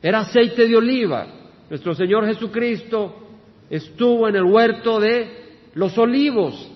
[0.00, 1.26] era aceite de oliva.
[1.68, 3.26] Nuestro Señor Jesucristo
[3.68, 6.70] estuvo en el huerto de los olivos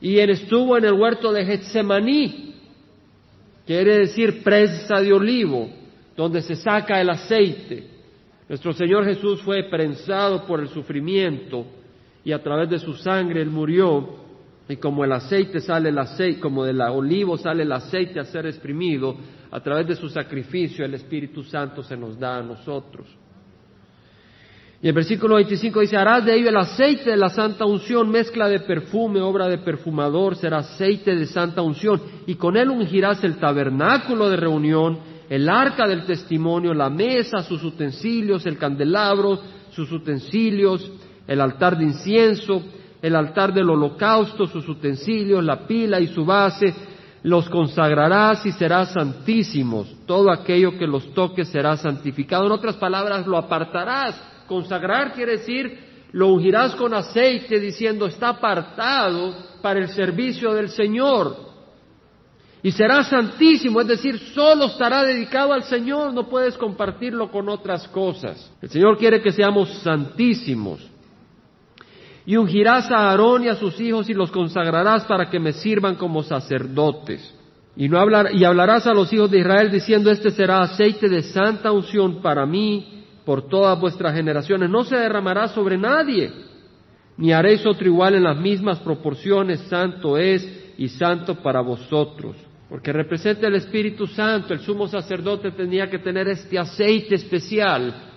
[0.00, 2.54] y él estuvo en el huerto de Getsemaní,
[3.66, 5.68] quiere decir presa de olivo,
[6.16, 7.86] donde se saca el aceite.
[8.48, 11.66] Nuestro Señor Jesús fue prensado por el sufrimiento
[12.24, 14.28] y a través de su sangre él murió
[14.68, 18.46] y como el aceite sale el aceite, como del olivo sale el aceite a ser
[18.46, 19.16] exprimido,
[19.50, 23.06] a través de su sacrificio el Espíritu Santo se nos da a nosotros.
[24.80, 28.48] Y el versículo 25 dice, harás de ello el aceite de la santa unción, mezcla
[28.48, 33.38] de perfume, obra de perfumador, será aceite de santa unción, y con él ungirás el
[33.38, 40.88] tabernáculo de reunión, el arca del testimonio, la mesa, sus utensilios, el candelabro, sus utensilios,
[41.28, 42.60] el altar de incienso,
[43.00, 46.74] el altar del holocausto, sus utensilios, la pila y su base,
[47.22, 49.94] los consagrarás y serás santísimos.
[50.06, 52.46] Todo aquello que los toques será santificado.
[52.46, 55.78] En otras palabras, lo apartarás Consagrar quiere decir,
[56.12, 61.36] lo ungirás con aceite diciendo, está apartado para el servicio del Señor.
[62.62, 67.86] Y será santísimo, es decir, solo estará dedicado al Señor, no puedes compartirlo con otras
[67.88, 68.50] cosas.
[68.60, 70.87] El Señor quiere que seamos santísimos.
[72.28, 75.94] Y ungirás a Aarón y a sus hijos y los consagrarás para que me sirvan
[75.94, 77.34] como sacerdotes.
[77.74, 81.22] Y, no hablar, y hablarás a los hijos de Israel diciendo, este será aceite de
[81.22, 84.68] santa unción para mí por todas vuestras generaciones.
[84.68, 86.30] No se derramará sobre nadie,
[87.16, 89.60] ni haréis otro igual en las mismas proporciones.
[89.60, 92.36] Santo es y santo para vosotros.
[92.68, 94.52] Porque representa el Espíritu Santo.
[94.52, 98.07] El sumo sacerdote tenía que tener este aceite especial.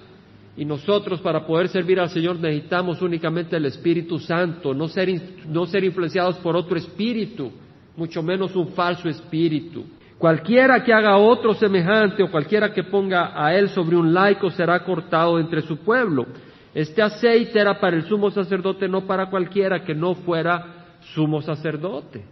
[0.57, 5.09] Y nosotros para poder servir al Señor necesitamos únicamente el Espíritu Santo, no ser,
[5.47, 7.51] no ser influenciados por otro espíritu,
[7.95, 9.85] mucho menos un falso espíritu.
[10.17, 14.83] Cualquiera que haga otro semejante o cualquiera que ponga a él sobre un laico será
[14.83, 16.27] cortado entre su pueblo.
[16.75, 22.23] Este aceite era para el sumo sacerdote, no para cualquiera que no fuera sumo sacerdote.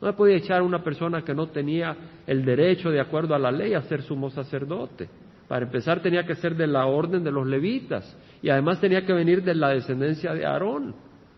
[0.00, 1.94] No podía echar a una persona que no tenía
[2.26, 5.08] el derecho, de acuerdo a la ley, a ser sumo sacerdote.
[5.50, 9.12] Para empezar tenía que ser de la orden de los levitas y además tenía que
[9.12, 10.94] venir de la descendencia de Aarón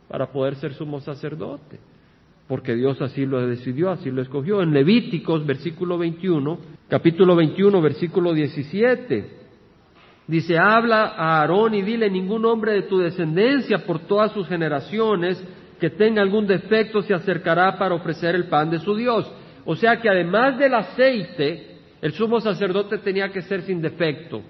[0.07, 1.81] para poder ser sumo sacerdote
[2.53, 4.61] porque Dios así lo decidió, así lo escogió.
[4.61, 9.25] En Levíticos, versículo 21, capítulo 21, versículo 17,
[10.27, 15.43] dice, habla a Aarón y dile, ningún hombre de tu descendencia por todas sus generaciones
[15.81, 19.33] que tenga algún defecto se acercará para ofrecer el pan de su Dios.
[19.65, 21.72] O sea que además del aceite,
[22.03, 24.43] el sumo sacerdote tenía que ser sin defecto.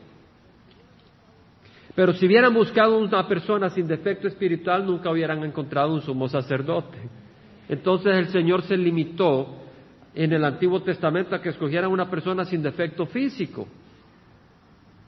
[1.94, 6.98] Pero si hubieran buscado una persona sin defecto espiritual, nunca hubieran encontrado un sumo sacerdote.
[7.68, 9.58] Entonces el Señor se limitó
[10.14, 13.68] en el Antiguo Testamento a que escogieran una persona sin defecto físico,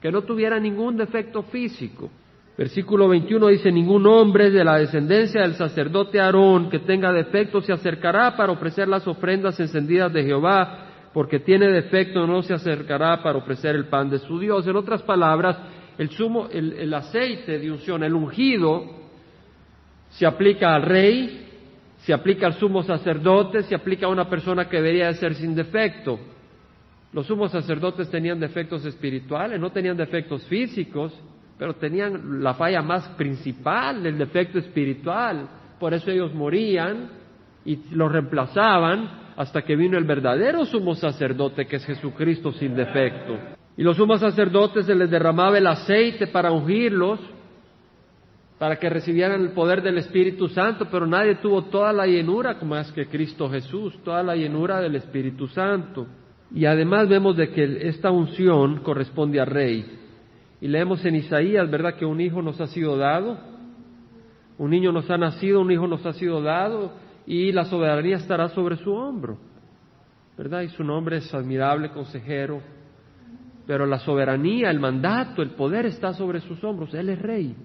[0.03, 2.11] que no tuviera ningún defecto físico.
[2.59, 7.73] Versículo 21 dice, ningún hombre de la descendencia del sacerdote Aarón que tenga defecto se
[7.73, 13.39] acercará para ofrecer las ofrendas encendidas de Jehová, porque tiene defecto no se acercará para
[13.39, 14.67] ofrecer el pan de su Dios.
[14.67, 15.57] En otras palabras,
[15.97, 18.85] el, sumo, el aceite de unción, el ungido,
[20.11, 21.49] se aplica al rey,
[21.99, 25.55] se aplica al sumo sacerdote, se aplica a una persona que debería de ser sin
[25.55, 26.19] defecto.
[27.13, 31.17] Los sumos sacerdotes tenían defectos espirituales, no tenían defectos físicos,
[31.57, 35.49] pero tenían la falla más principal, el defecto espiritual.
[35.79, 37.09] Por eso ellos morían
[37.65, 43.39] y los reemplazaban hasta que vino el verdadero sumo sacerdote, que es Jesucristo sin defecto.
[43.77, 47.19] Y los sumos sacerdotes se les derramaba el aceite para ungirlos,
[48.59, 52.93] para que recibieran el poder del Espíritu Santo, pero nadie tuvo toda la llenura es
[52.93, 56.07] que Cristo Jesús, toda la llenura del Espíritu Santo.
[56.55, 59.85] Y además vemos de que esta unción corresponde al rey.
[60.61, 63.39] Y leemos en Isaías, ¿verdad?, que un hijo nos ha sido dado,
[64.57, 66.93] un niño nos ha nacido, un hijo nos ha sido dado,
[67.27, 69.39] y la soberanía estará sobre su hombro,
[70.37, 70.63] ¿verdad?
[70.63, 72.61] Y su nombre es admirable consejero,
[73.67, 77.57] pero la soberanía, el mandato, el poder está sobre sus hombros, Él es rey.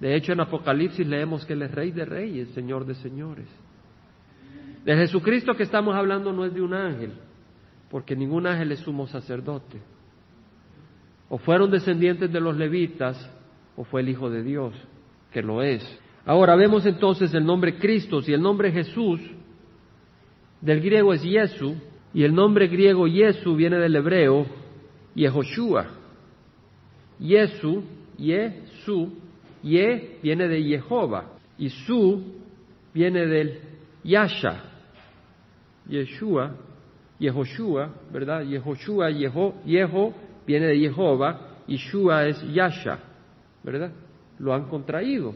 [0.00, 3.48] De hecho, en Apocalipsis leemos que Él es Rey de Reyes, Señor de Señores.
[4.84, 7.12] De Jesucristo que estamos hablando no es de un ángel,
[7.90, 9.80] porque ningún ángel es sumo sacerdote.
[11.28, 13.30] O fueron descendientes de los levitas,
[13.76, 14.74] o fue el Hijo de Dios,
[15.32, 15.82] que lo es.
[16.24, 19.20] Ahora vemos entonces el nombre Cristo, y el nombre Jesús
[20.60, 21.76] del griego es Yesu,
[22.12, 24.46] y el nombre griego Yesu viene del hebreo
[25.14, 25.86] Yehoshua.
[27.18, 27.82] Yesu,
[28.18, 29.12] Yesu,
[29.62, 32.22] Ye viene de Jehová, y Su
[32.94, 33.60] viene del
[34.02, 34.64] Yasha.
[35.88, 36.54] Yeshua,
[37.18, 38.42] Yehoshua, ¿verdad?
[38.44, 40.14] Yehoshua, Yeho, Yeho
[40.46, 42.98] viene de Jehová, y Shua es Yasha,
[43.62, 43.92] ¿verdad?
[44.38, 45.34] Lo han contraído.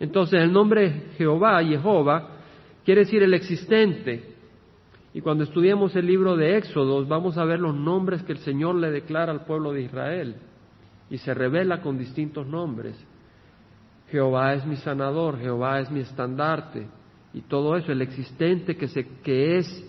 [0.00, 2.28] Entonces el nombre Jehová, Jehová,
[2.84, 4.34] quiere decir el existente,
[5.14, 8.74] y cuando estudiemos el libro de Éxodos vamos a ver los nombres que el Señor
[8.74, 10.34] le declara al pueblo de Israel
[11.08, 12.96] y se revela con distintos nombres.
[14.10, 16.88] Jehová es mi sanador, Jehová es mi estandarte
[17.32, 19.84] y todo eso, el existente que, se, que es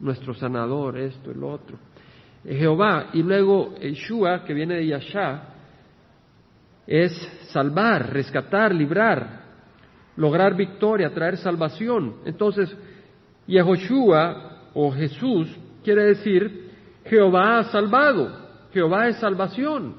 [0.00, 1.78] nuestro sanador, esto, el otro.
[2.44, 5.54] Eh, Jehová y luego Yeshua, que viene de Yashá,
[6.86, 7.12] es
[7.52, 9.43] salvar, rescatar, librar,
[10.16, 12.16] lograr victoria, traer salvación.
[12.24, 12.74] Entonces,
[13.46, 15.48] Yehoshua o Jesús
[15.82, 16.70] quiere decir
[17.04, 18.30] Jehová ha salvado,
[18.72, 19.96] Jehová es salvación.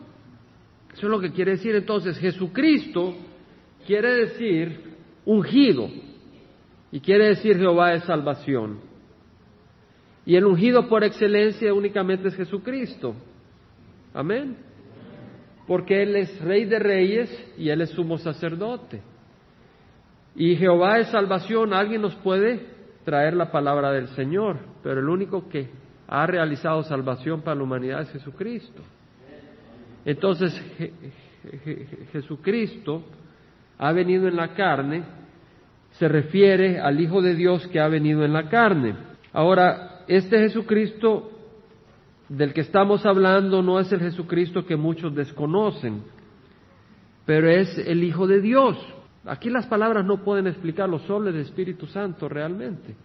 [0.93, 3.15] Eso es lo que quiere decir entonces Jesucristo
[3.85, 5.89] quiere decir ungido
[6.91, 8.79] y quiere decir Jehová es salvación.
[10.25, 13.15] Y el ungido por excelencia únicamente es Jesucristo.
[14.13, 14.57] Amén.
[15.67, 19.01] Porque Él es rey de reyes y Él es sumo sacerdote.
[20.35, 21.73] Y Jehová es salvación.
[21.73, 25.69] ¿Alguien nos puede traer la palabra del Señor, pero el único que
[26.07, 28.81] ha realizado salvación para la humanidad es Jesucristo.
[30.03, 30.53] Entonces,
[32.11, 33.03] Jesucristo
[33.77, 35.03] ha venido en la carne,
[35.91, 38.95] se refiere al Hijo de Dios que ha venido en la carne.
[39.31, 41.31] Ahora, este Jesucristo
[42.27, 46.03] del que estamos hablando no es el Jesucristo que muchos desconocen,
[47.25, 48.77] pero es el Hijo de Dios.
[49.25, 52.95] Aquí las palabras no pueden explicarlo, solo el Espíritu Santo realmente.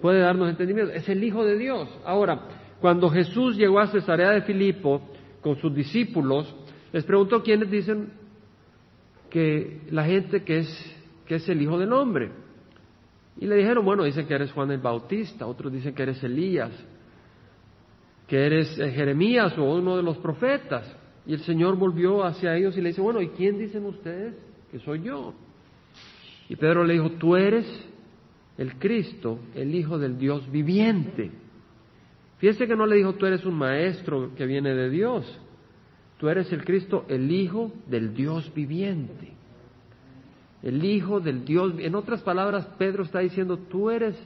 [0.00, 0.92] Puede darnos entendimiento.
[0.92, 1.88] Es el Hijo de Dios.
[2.04, 2.40] Ahora,
[2.80, 5.02] cuando Jesús llegó a Cesarea de Filipo
[5.40, 6.54] con sus discípulos,
[6.92, 8.10] les preguntó quiénes dicen
[9.30, 12.30] que la gente que es, que es el Hijo del Hombre.
[13.40, 16.70] Y le dijeron, bueno, dicen que eres Juan el Bautista, otros dicen que eres Elías,
[18.28, 20.96] que eres eh, Jeremías o uno de los profetas.
[21.26, 24.34] Y el Señor volvió hacia ellos y le dice, bueno, ¿y quién dicen ustedes?
[24.72, 25.34] Que soy yo.
[26.48, 27.66] Y Pedro le dijo, tú eres
[28.56, 31.30] el Cristo, el Hijo del Dios viviente.
[32.38, 35.40] Fíjese que no le dijo, tú eres un maestro que viene de Dios.
[36.18, 39.32] Tú eres el Cristo, el Hijo del Dios viviente.
[40.62, 41.74] El Hijo del Dios.
[41.78, 44.16] En otras palabras, Pedro está diciendo, tú eres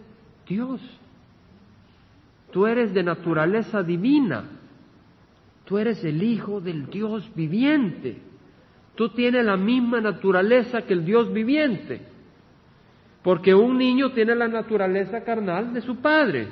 [0.48, 0.80] Dios.
[2.52, 4.44] Tú eres de naturaleza divina.
[5.64, 8.25] Tú eres el Hijo del Dios viviente.
[8.96, 12.00] Tú tienes la misma naturaleza que el Dios viviente,
[13.22, 16.48] porque un niño tiene la naturaleza carnal de su padre,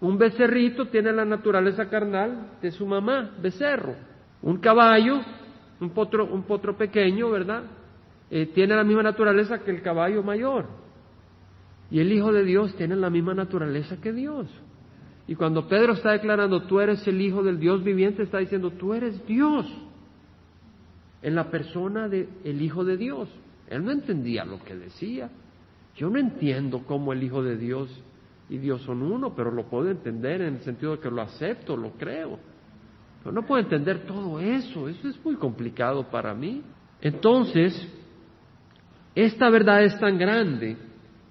[0.00, 3.96] un becerrito tiene la naturaleza carnal de su mamá, becerro,
[4.40, 5.20] un caballo,
[5.80, 7.64] un potro, un potro pequeño, ¿verdad?
[8.30, 10.66] Eh, tiene la misma naturaleza que el caballo mayor.
[11.90, 14.46] Y el Hijo de Dios tiene la misma naturaleza que Dios.
[15.26, 18.94] Y cuando Pedro está declarando, tú eres el Hijo del Dios viviente, está diciendo, tú
[18.94, 19.66] eres Dios
[21.22, 23.28] en la persona del Hijo de Dios.
[23.68, 25.30] Él no entendía lo que decía.
[25.96, 27.88] Yo no entiendo cómo el Hijo de Dios
[28.48, 31.76] y Dios son uno, pero lo puedo entender en el sentido de que lo acepto,
[31.76, 32.38] lo creo.
[33.22, 36.62] Pero no puedo entender todo eso, eso es muy complicado para mí.
[37.00, 37.74] Entonces,
[39.14, 40.76] esta verdad es tan grande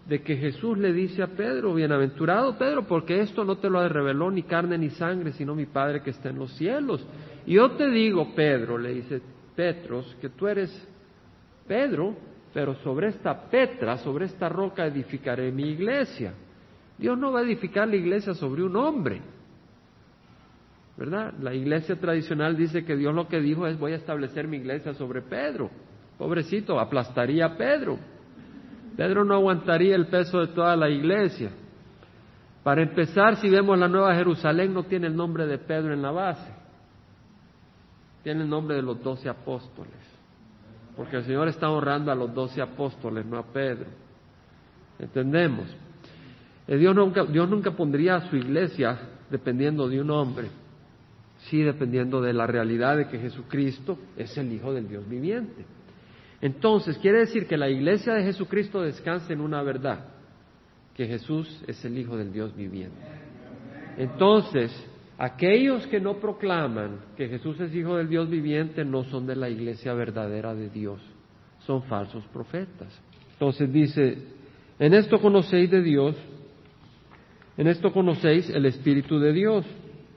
[0.08, 4.32] de que Jesús le dice a Pedro, bienaventurado Pedro, porque esto no te lo reveló
[4.32, 7.06] ni carne ni sangre, sino mi Padre que está en los cielos.
[7.46, 9.22] Y yo te digo, Pedro, le dice,
[9.60, 10.72] Petros, que tú eres
[11.68, 12.16] Pedro,
[12.54, 16.34] pero sobre esta Petra, sobre esta roca edificaré mi iglesia.
[16.98, 19.22] Dios no va a edificar la iglesia sobre un hombre.
[20.96, 21.34] ¿Verdad?
[21.42, 24.94] La iglesia tradicional dice que Dios lo que dijo es voy a establecer mi iglesia
[24.94, 25.70] sobre Pedro.
[26.18, 28.00] Pobrecito, aplastaría a Pedro.
[28.96, 31.52] Pedro no aguantaría el peso de toda la iglesia.
[32.64, 36.12] Para empezar, si vemos la Nueva Jerusalén, no tiene el nombre de Pedro en la
[36.12, 36.59] base
[38.24, 39.94] tiene el nombre de los doce apóstoles,
[40.96, 43.88] porque el Señor está honrando a los doce apóstoles, no a Pedro.
[45.00, 45.66] ¿Entendemos?
[46.68, 49.00] Eh, Dios nunca, Dios nunca pondría a su iglesia
[49.30, 50.50] dependiendo de un hombre,
[51.50, 55.66] sí dependiendo de la realidad de que Jesucristo es el Hijo del Dios viviente.
[56.42, 60.06] Entonces, quiere decir que la iglesia de Jesucristo descansa en una verdad,
[60.96, 62.98] que Jesús es el Hijo del Dios viviente.
[63.98, 64.72] Entonces,
[65.20, 69.50] aquellos que no proclaman que Jesús es Hijo del Dios viviente no son de la
[69.50, 71.02] iglesia verdadera de Dios,
[71.68, 73.00] son falsos profetas.
[73.34, 74.18] Entonces dice,
[74.80, 76.16] en esto conocéis de Dios,
[77.58, 79.66] en esto conocéis el Espíritu de Dios.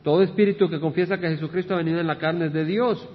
[0.05, 3.09] Todo espíritu que confiesa que Jesucristo ha venido en la carne es de Dios.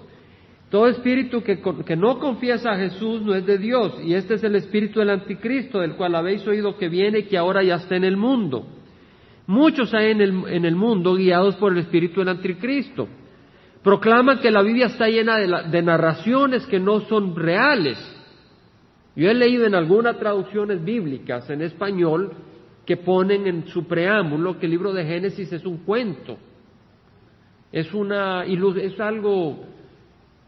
[0.70, 4.56] Todo espíritu que, no confiesa a Jesús no es de Dios, y este es el
[4.56, 8.04] espíritu del anticristo, del cual habéis oído que viene y que ahora ya está en
[8.04, 8.68] el mundo.
[9.48, 13.08] Muchos hay en el, en el mundo guiados por el espíritu del anticristo.
[13.82, 17.98] Proclaman que la Biblia está llena de, de narraciones que no son reales.
[19.16, 22.34] Yo he leído en algunas traducciones bíblicas en español
[22.86, 26.38] que ponen en su preámbulo que el libro de Génesis es un cuento.
[27.72, 29.66] Es, una, es algo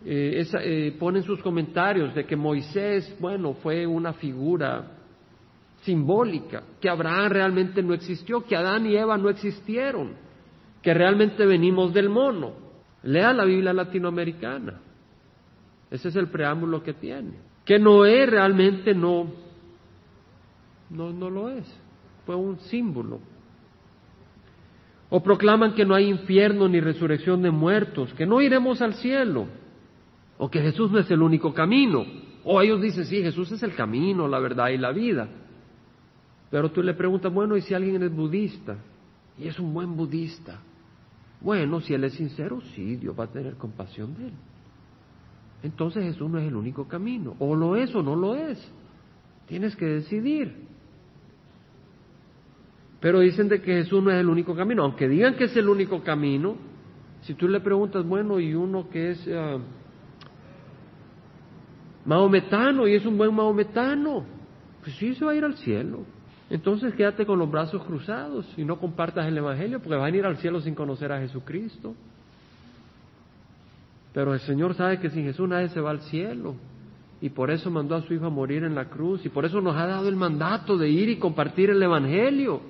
[0.06, 4.99] eh, eh, ponen sus comentarios de que Moisés, bueno, fue una figura
[5.82, 10.14] simbólica, que Abraham realmente no existió, que Adán y Eva no existieron,
[10.82, 12.54] que realmente venimos del mono.
[13.04, 14.82] Lea la Biblia latinoamericana.
[15.90, 17.34] Ese es el preámbulo que tiene.
[17.66, 19.28] Que Noé realmente no,
[20.90, 21.66] no, no lo es.
[22.26, 23.20] Fue un símbolo.
[25.10, 29.48] O proclaman que no hay infierno ni resurrección de muertos, que no iremos al cielo
[30.38, 32.06] o que Jesús no es el único camino.
[32.44, 35.30] O ellos dicen, sí, Jesús es el camino, la verdad y la vida.
[36.50, 38.78] Pero tú le preguntas, bueno, ¿y si alguien es budista?
[39.38, 40.60] Y es un buen budista.
[41.42, 44.34] Bueno, si él es sincero, sí, Dios va a tener compasión de él.
[45.64, 47.36] Entonces Jesús no es el único camino.
[47.40, 48.60] O lo es o no lo es.
[49.46, 50.68] Tienes que decidir.
[53.00, 54.84] Pero dicen de que Jesús no es el único camino.
[54.84, 56.58] Aunque digan que es el único camino,
[57.22, 59.30] si tú le preguntas, bueno, ¿y uno que es...
[59.34, 59.60] Ah,
[62.06, 64.26] maometano y es un buen maometano,
[64.82, 66.06] pues sí se va a ir al cielo.
[66.50, 70.26] Entonces quédate con los brazos cruzados y no compartas el Evangelio porque van a ir
[70.26, 71.94] al cielo sin conocer a Jesucristo.
[74.14, 76.56] Pero el Señor sabe que sin Jesús nadie se va al cielo
[77.22, 79.62] y por eso mandó a su Hijo a morir en la cruz y por eso
[79.62, 82.62] nos ha dado el mandato de ir y compartir el Evangelio.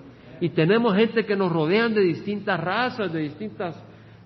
[0.42, 3.82] Y tenemos gente que nos rodean de distintas razas, de distintas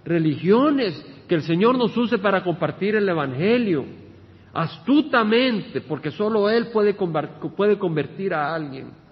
[0.06, 0.93] religiones,
[1.28, 3.86] que el Señor nos use para compartir el Evangelio
[4.54, 9.03] astutamente, porque solo Él puede, puede convertir a alguien.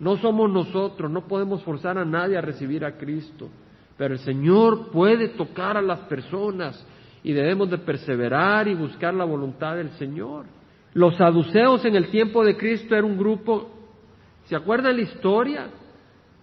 [0.00, 3.48] No somos nosotros, no podemos forzar a nadie a recibir a Cristo,
[3.96, 6.84] pero el Señor puede tocar a las personas
[7.22, 10.46] y debemos de perseverar y buscar la voluntad del Señor.
[10.94, 13.70] Los saduceos en el tiempo de Cristo era un grupo,
[14.46, 15.68] ¿se acuerdan la historia?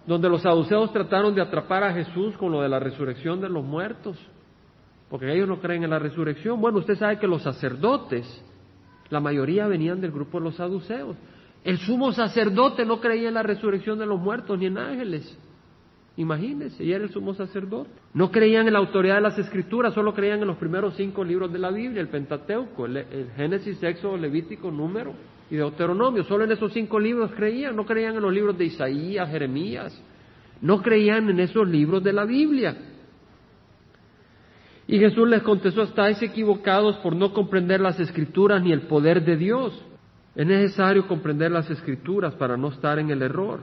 [0.06, 3.64] Donde los saduceos trataron de atrapar a Jesús con lo de la resurrección de los
[3.64, 4.16] muertos
[5.08, 6.60] porque ellos no creen en la resurrección.
[6.60, 8.26] Bueno, usted sabe que los sacerdotes,
[9.08, 11.16] la mayoría venían del grupo de los saduceos.
[11.64, 15.38] El sumo sacerdote no creía en la resurrección de los muertos ni en ángeles.
[16.16, 17.90] Imagínense, y era el sumo sacerdote.
[18.12, 21.52] No creían en la autoridad de las escrituras, solo creían en los primeros cinco libros
[21.52, 25.14] de la Biblia, el Pentateuco, el, el Génesis, Éxodo, Levítico, Número
[25.48, 26.24] y Deuteronomio.
[26.24, 30.02] Solo en esos cinco libros creían, no creían en los libros de Isaías, Jeremías,
[30.60, 32.76] no creían en esos libros de la Biblia.
[34.88, 39.36] Y Jesús les contestó, estáis equivocados por no comprender las escrituras ni el poder de
[39.36, 39.84] Dios.
[40.38, 43.58] Es necesario comprender las escrituras para no estar en el error.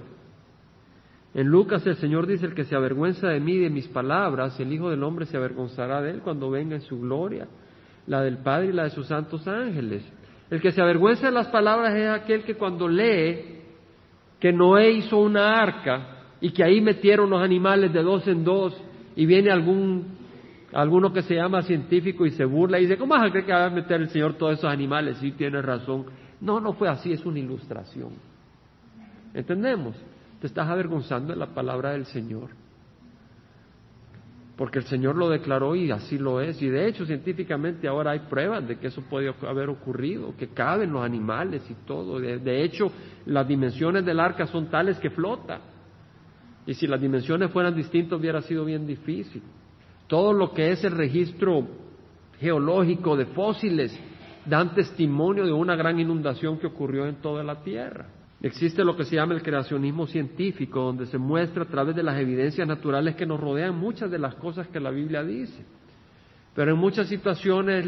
[1.33, 4.59] En Lucas el Señor dice, el que se avergüenza de mí y de mis palabras,
[4.59, 7.47] el Hijo del Hombre se avergonzará de él cuando venga en su gloria,
[8.07, 10.03] la del Padre y la de sus santos ángeles.
[10.49, 13.61] El que se avergüenza de las palabras es aquel que cuando lee
[14.37, 18.75] que Noé hizo una arca y que ahí metieron los animales de dos en dos
[19.15, 20.17] y viene algún
[20.73, 23.53] alguno que se llama científico y se burla y dice, ¿cómo vas a creer que
[23.53, 25.15] va a meter el Señor todos esos animales?
[25.19, 26.24] Sí, tiene razón.
[26.45, 28.11] No, no fue así, es una ilustración.
[29.33, 29.95] ¿Entendemos?
[30.39, 32.49] Te estás avergonzando de la palabra del Señor.
[34.55, 36.61] Porque el Señor lo declaró y así lo es.
[36.61, 40.93] Y de hecho, científicamente ahora hay pruebas de que eso puede haber ocurrido, que caben
[40.93, 42.19] los animales y todo.
[42.19, 42.89] De, hecho,
[43.25, 45.59] las dimensiones del arca son tales que flota.
[46.65, 49.41] Y si las dimensiones fueran distintas hubiera sido bien difícil
[50.07, 51.67] todo lo que es el registro
[52.39, 53.97] geológico de fósiles
[54.45, 58.07] dan testimonio de una gran inundación que ocurrió en toda la Tierra.
[58.41, 62.19] Existe lo que se llama el creacionismo científico, donde se muestra a través de las
[62.19, 65.65] evidencias naturales que nos rodean muchas de las cosas que la Biblia dice.
[66.53, 67.85] Pero en muchas situaciones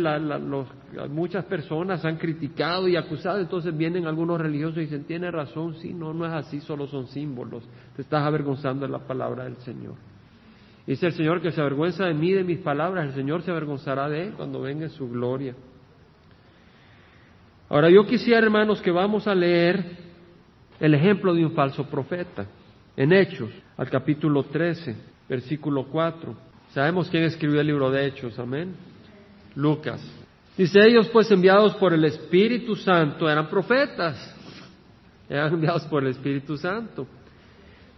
[1.10, 5.94] muchas personas han criticado y acusado, entonces vienen algunos religiosos y dicen, tiene razón, sí,
[5.94, 7.64] no, no es así, solo son símbolos,
[7.96, 9.96] te estás avergonzando de la palabra del Señor.
[10.86, 14.10] Dice el Señor que se avergüenza de mí, de mis palabras, el Señor se avergonzará
[14.10, 15.54] de él cuando venga en su gloria.
[17.70, 19.84] Ahora yo quisiera, hermanos, que vamos a leer
[20.80, 22.46] el ejemplo de un falso profeta
[22.96, 24.96] en Hechos, al capítulo 13,
[25.28, 26.36] versículo 4.
[26.74, 28.74] Sabemos quién escribió el libro de Hechos, amén.
[29.56, 30.02] Lucas.
[30.58, 34.36] Dice ellos pues enviados por el Espíritu Santo eran profetas,
[35.30, 37.06] eran enviados por el Espíritu Santo.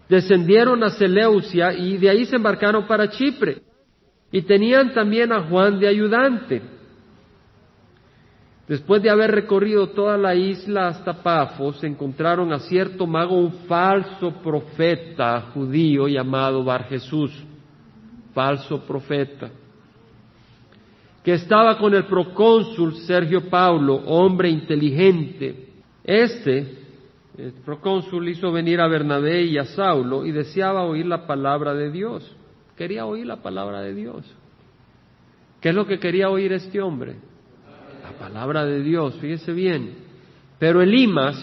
[0.09, 3.61] Descendieron a Seleucia y de ahí se embarcaron para Chipre.
[4.31, 6.61] Y tenían también a Juan de ayudante.
[8.69, 14.31] Después de haber recorrido toda la isla hasta Pafos, encontraron a cierto mago, un falso
[14.43, 17.31] profeta judío llamado Bar Jesús,
[18.31, 19.49] falso profeta,
[21.23, 25.69] que estaba con el procónsul Sergio Paulo, hombre inteligente.
[26.03, 26.77] Este,
[27.39, 31.89] el procónsul, hizo venir a Bernabé y a Saulo y deseaba oír la palabra de
[31.89, 32.35] Dios.
[32.77, 34.31] Quería oír la palabra de Dios.
[35.59, 37.15] ¿Qué es lo que quería oír este hombre?
[38.19, 39.95] Palabra de Dios, fíjese bien.
[40.59, 41.37] Pero Elimas,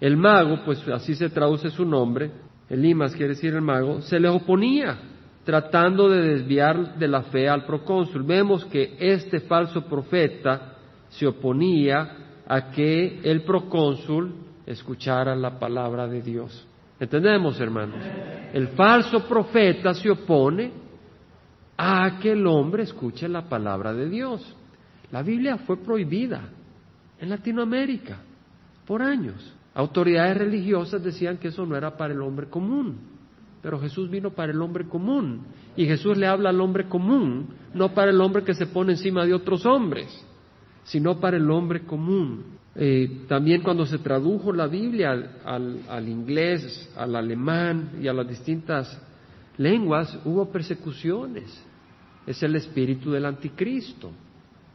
[0.00, 2.30] el mago, pues así se traduce su nombre,
[2.68, 4.98] Elimas quiere decir el mago, se le oponía,
[5.44, 8.22] tratando de desviar de la fe al procónsul.
[8.24, 10.74] Vemos que este falso profeta
[11.08, 14.34] se oponía a que el procónsul
[14.66, 16.66] escuchara la palabra de Dios.
[17.00, 18.00] ¿Entendemos, hermanos?
[18.52, 20.72] El falso profeta se opone
[21.76, 24.56] a que el hombre escuche la palabra de Dios.
[25.10, 26.50] La Biblia fue prohibida
[27.18, 28.18] en Latinoamérica
[28.86, 29.54] por años.
[29.74, 32.96] Autoridades religiosas decían que eso no era para el hombre común,
[33.62, 35.42] pero Jesús vino para el hombre común
[35.76, 39.24] y Jesús le habla al hombre común, no para el hombre que se pone encima
[39.24, 40.08] de otros hombres,
[40.84, 42.58] sino para el hombre común.
[42.74, 45.10] Eh, también cuando se tradujo la Biblia
[45.44, 49.00] al, al inglés, al alemán y a las distintas
[49.56, 51.64] lenguas, hubo persecuciones.
[52.26, 54.12] Es el espíritu del anticristo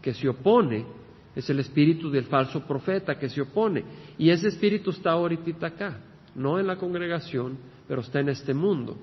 [0.03, 0.85] que se opone,
[1.33, 3.83] es el espíritu del falso profeta que se opone.
[4.17, 5.97] Y ese espíritu está ahorita acá,
[6.35, 8.97] no en la congregación, pero está en este mundo.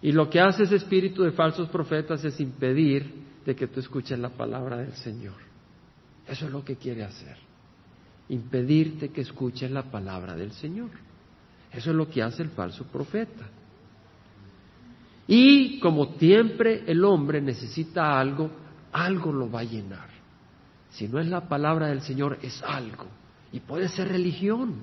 [0.00, 4.18] Y lo que hace ese espíritu de falsos profetas es impedir de que tú escuches
[4.18, 5.34] la palabra del Señor.
[6.26, 7.36] Eso es lo que quiere hacer.
[8.30, 10.90] Impedirte que escuches la palabra del Señor.
[11.70, 13.46] Eso es lo que hace el falso profeta.
[15.28, 18.65] Y como siempre el hombre necesita algo
[18.96, 20.08] algo lo va a llenar.
[20.90, 23.06] Si no es la palabra del Señor, es algo.
[23.52, 24.76] Y puede ser religión,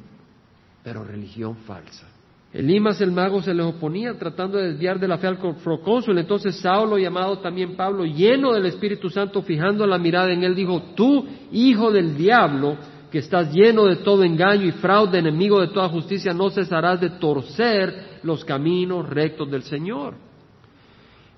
[0.83, 2.07] pero religión falsa.
[2.53, 6.19] Elimas el mago se les oponía tratando de desviar de la fe al procónsul.
[6.19, 10.93] Entonces Saulo, llamado también Pablo, lleno del Espíritu Santo, fijando la mirada en él, dijo,
[10.95, 12.77] tú, hijo del diablo,
[13.11, 17.09] que estás lleno de todo engaño y fraude, enemigo de toda justicia, no cesarás de
[17.09, 20.13] torcer los caminos rectos del Señor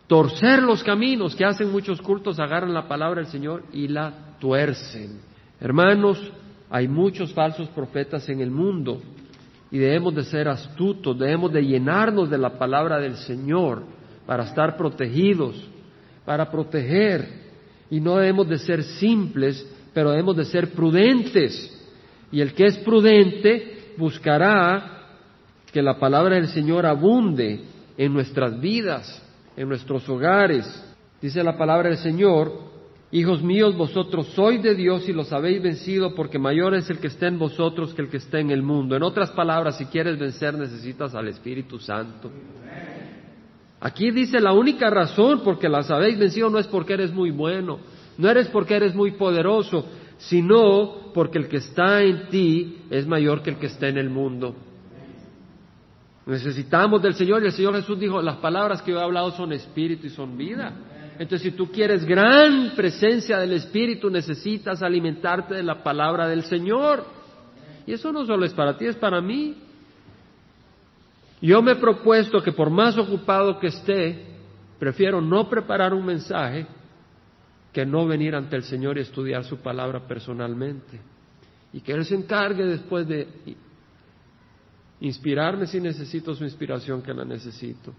[0.08, 5.20] torcer los caminos que hacen muchos cultos, agarran la palabra del Señor y la tuercen.
[5.60, 6.20] Hermanos,
[6.70, 9.02] hay muchos falsos profetas en el mundo
[9.72, 13.84] y debemos de ser astutos, debemos de llenarnos de la palabra del Señor
[14.26, 15.56] para estar protegidos,
[16.24, 17.46] para proteger.
[17.90, 21.72] Y no debemos de ser simples, pero debemos de ser prudentes.
[22.32, 25.08] Y el que es prudente buscará
[25.72, 27.62] que la palabra del Señor abunde
[27.98, 29.25] en nuestras vidas
[29.56, 30.66] en nuestros hogares.
[31.22, 32.52] Dice la palabra del Señor,
[33.12, 37.08] hijos míos, vosotros sois de Dios y los habéis vencido porque mayor es el que
[37.08, 38.96] está en vosotros que el que está en el mundo.
[38.96, 42.32] En otras palabras, si quieres vencer necesitas al Espíritu Santo.
[43.80, 47.80] Aquí dice la única razón porque las habéis vencido no es porque eres muy bueno,
[48.18, 49.86] no eres porque eres muy poderoso,
[50.18, 54.10] sino porque el que está en ti es mayor que el que está en el
[54.10, 54.56] mundo.
[56.26, 59.54] Necesitamos del Señor y el Señor Jesús dijo, las palabras que yo he hablado son
[59.54, 60.74] espíritu y son vida.
[61.20, 67.06] Entonces, si tú quieres gran presencia del Espíritu, necesitas alimentarte de la palabra del Señor.
[67.86, 69.56] Y eso no solo es para ti, es para mí.
[71.42, 74.26] Yo me he propuesto que por más ocupado que esté,
[74.80, 76.66] prefiero no preparar un mensaje
[77.72, 81.00] que no venir ante el Señor y estudiar su palabra personalmente.
[81.72, 83.28] Y que Él se encargue después de
[85.06, 87.94] Inspirarme si necesito su inspiración, que la necesito,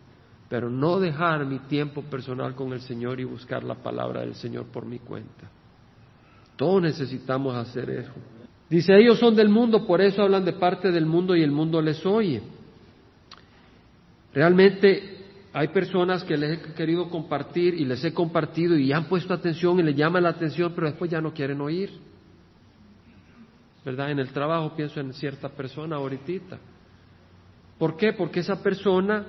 [0.49, 4.67] pero no dejar mi tiempo personal con el Señor y buscar la palabra del Señor
[4.67, 5.49] por mi cuenta.
[6.57, 8.11] Todos necesitamos hacer eso.
[8.69, 11.81] Dice, ellos son del mundo, por eso hablan de parte del mundo y el mundo
[11.81, 12.43] les oye.
[14.35, 19.33] Realmente hay personas que les he querido compartir y les he compartido y han puesto
[19.33, 21.89] atención y les llama la atención, pero después ya no quieren oír.
[23.85, 24.11] ¿Verdad?
[24.11, 26.59] En el trabajo pienso en cierta persona ahorita
[27.79, 28.13] ¿Por qué?
[28.13, 29.27] Porque esa persona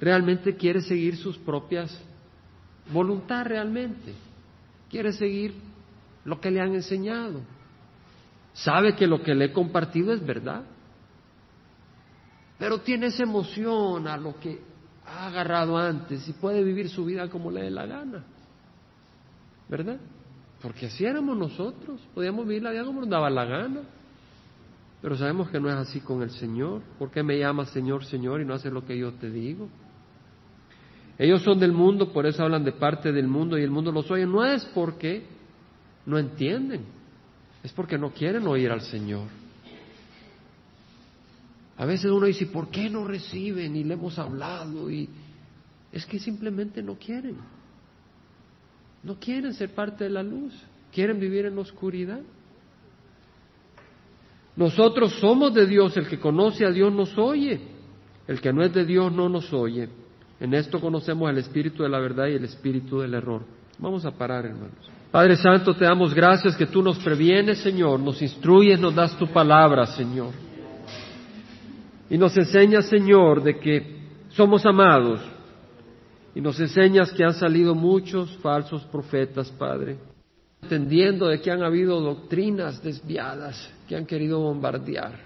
[0.00, 1.96] realmente quiere seguir sus propias
[2.92, 4.14] voluntad realmente.
[4.90, 5.54] Quiere seguir
[6.24, 7.40] lo que le han enseñado.
[8.52, 10.62] sabe que lo que le he compartido es verdad,
[12.56, 14.60] pero tiene esa emoción a lo que
[15.04, 18.24] ha agarrado antes y puede vivir su vida como le dé la gana,
[19.68, 19.98] ¿verdad?
[20.62, 23.80] Porque así éramos nosotros, podíamos vivir la vida como nos daba la gana.
[25.04, 26.80] Pero sabemos que no es así con el Señor.
[26.98, 29.68] ¿Por qué me llamas Señor, Señor y no haces lo que yo te digo?
[31.18, 34.10] Ellos son del mundo, por eso hablan de parte del mundo y el mundo los
[34.10, 34.24] oye.
[34.24, 35.26] No es porque
[36.06, 36.86] no entienden,
[37.62, 39.28] es porque no quieren oír al Señor.
[41.76, 43.76] A veces uno dice, ¿por qué no reciben?
[43.76, 45.10] Y le hemos hablado y
[45.92, 47.36] es que simplemente no quieren.
[49.02, 50.54] No quieren ser parte de la luz,
[50.94, 52.22] quieren vivir en la oscuridad.
[54.56, 57.60] Nosotros somos de Dios, el que conoce a Dios nos oye,
[58.26, 59.88] el que no es de Dios no nos oye.
[60.38, 63.42] En esto conocemos el espíritu de la verdad y el espíritu del error.
[63.78, 64.90] Vamos a parar, hermanos.
[65.10, 69.26] Padre Santo, te damos gracias que tú nos previenes, Señor, nos instruyes, nos das tu
[69.26, 70.32] palabra, Señor.
[72.10, 73.98] Y nos enseñas, Señor, de que
[74.30, 75.20] somos amados.
[76.34, 79.96] Y nos enseñas que han salido muchos falsos profetas, Padre
[80.64, 85.20] entendiendo de que han habido doctrinas desviadas que han querido bombardear.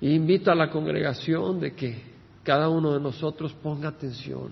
[0.00, 2.02] Y invito a la congregación de que
[2.42, 4.50] cada uno de nosotros ponga atención.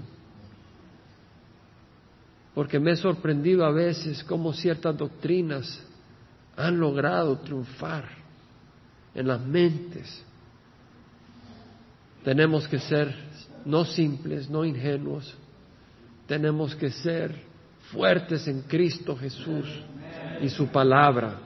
[2.54, 5.82] Porque me he sorprendido a veces cómo ciertas doctrinas
[6.56, 8.08] han logrado triunfar
[9.14, 10.24] en las mentes.
[12.24, 13.14] Tenemos que ser
[13.64, 15.34] no simples, no ingenuos.
[16.26, 17.51] Tenemos que ser
[17.92, 19.66] fuertes en Cristo Jesús
[20.40, 21.38] y su palabra.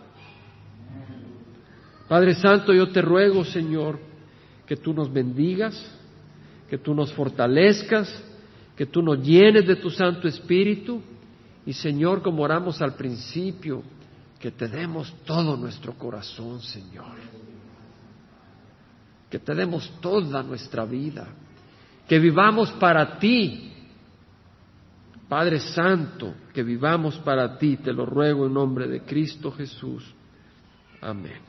[2.08, 3.98] Padre Santo, yo te ruego, Señor,
[4.64, 5.74] que tú nos bendigas,
[6.70, 8.22] que tú nos fortalezcas,
[8.76, 11.02] que tú nos llenes de tu Santo Espíritu
[11.64, 13.82] y, Señor, como oramos al principio,
[14.38, 17.16] que te demos todo nuestro corazón, Señor.
[19.28, 21.26] Que te demos toda nuestra vida.
[22.06, 23.72] Que vivamos para ti
[25.28, 30.14] Padre Santo, que vivamos para ti, te lo ruego en nombre de Cristo Jesús.
[31.00, 31.45] Amén.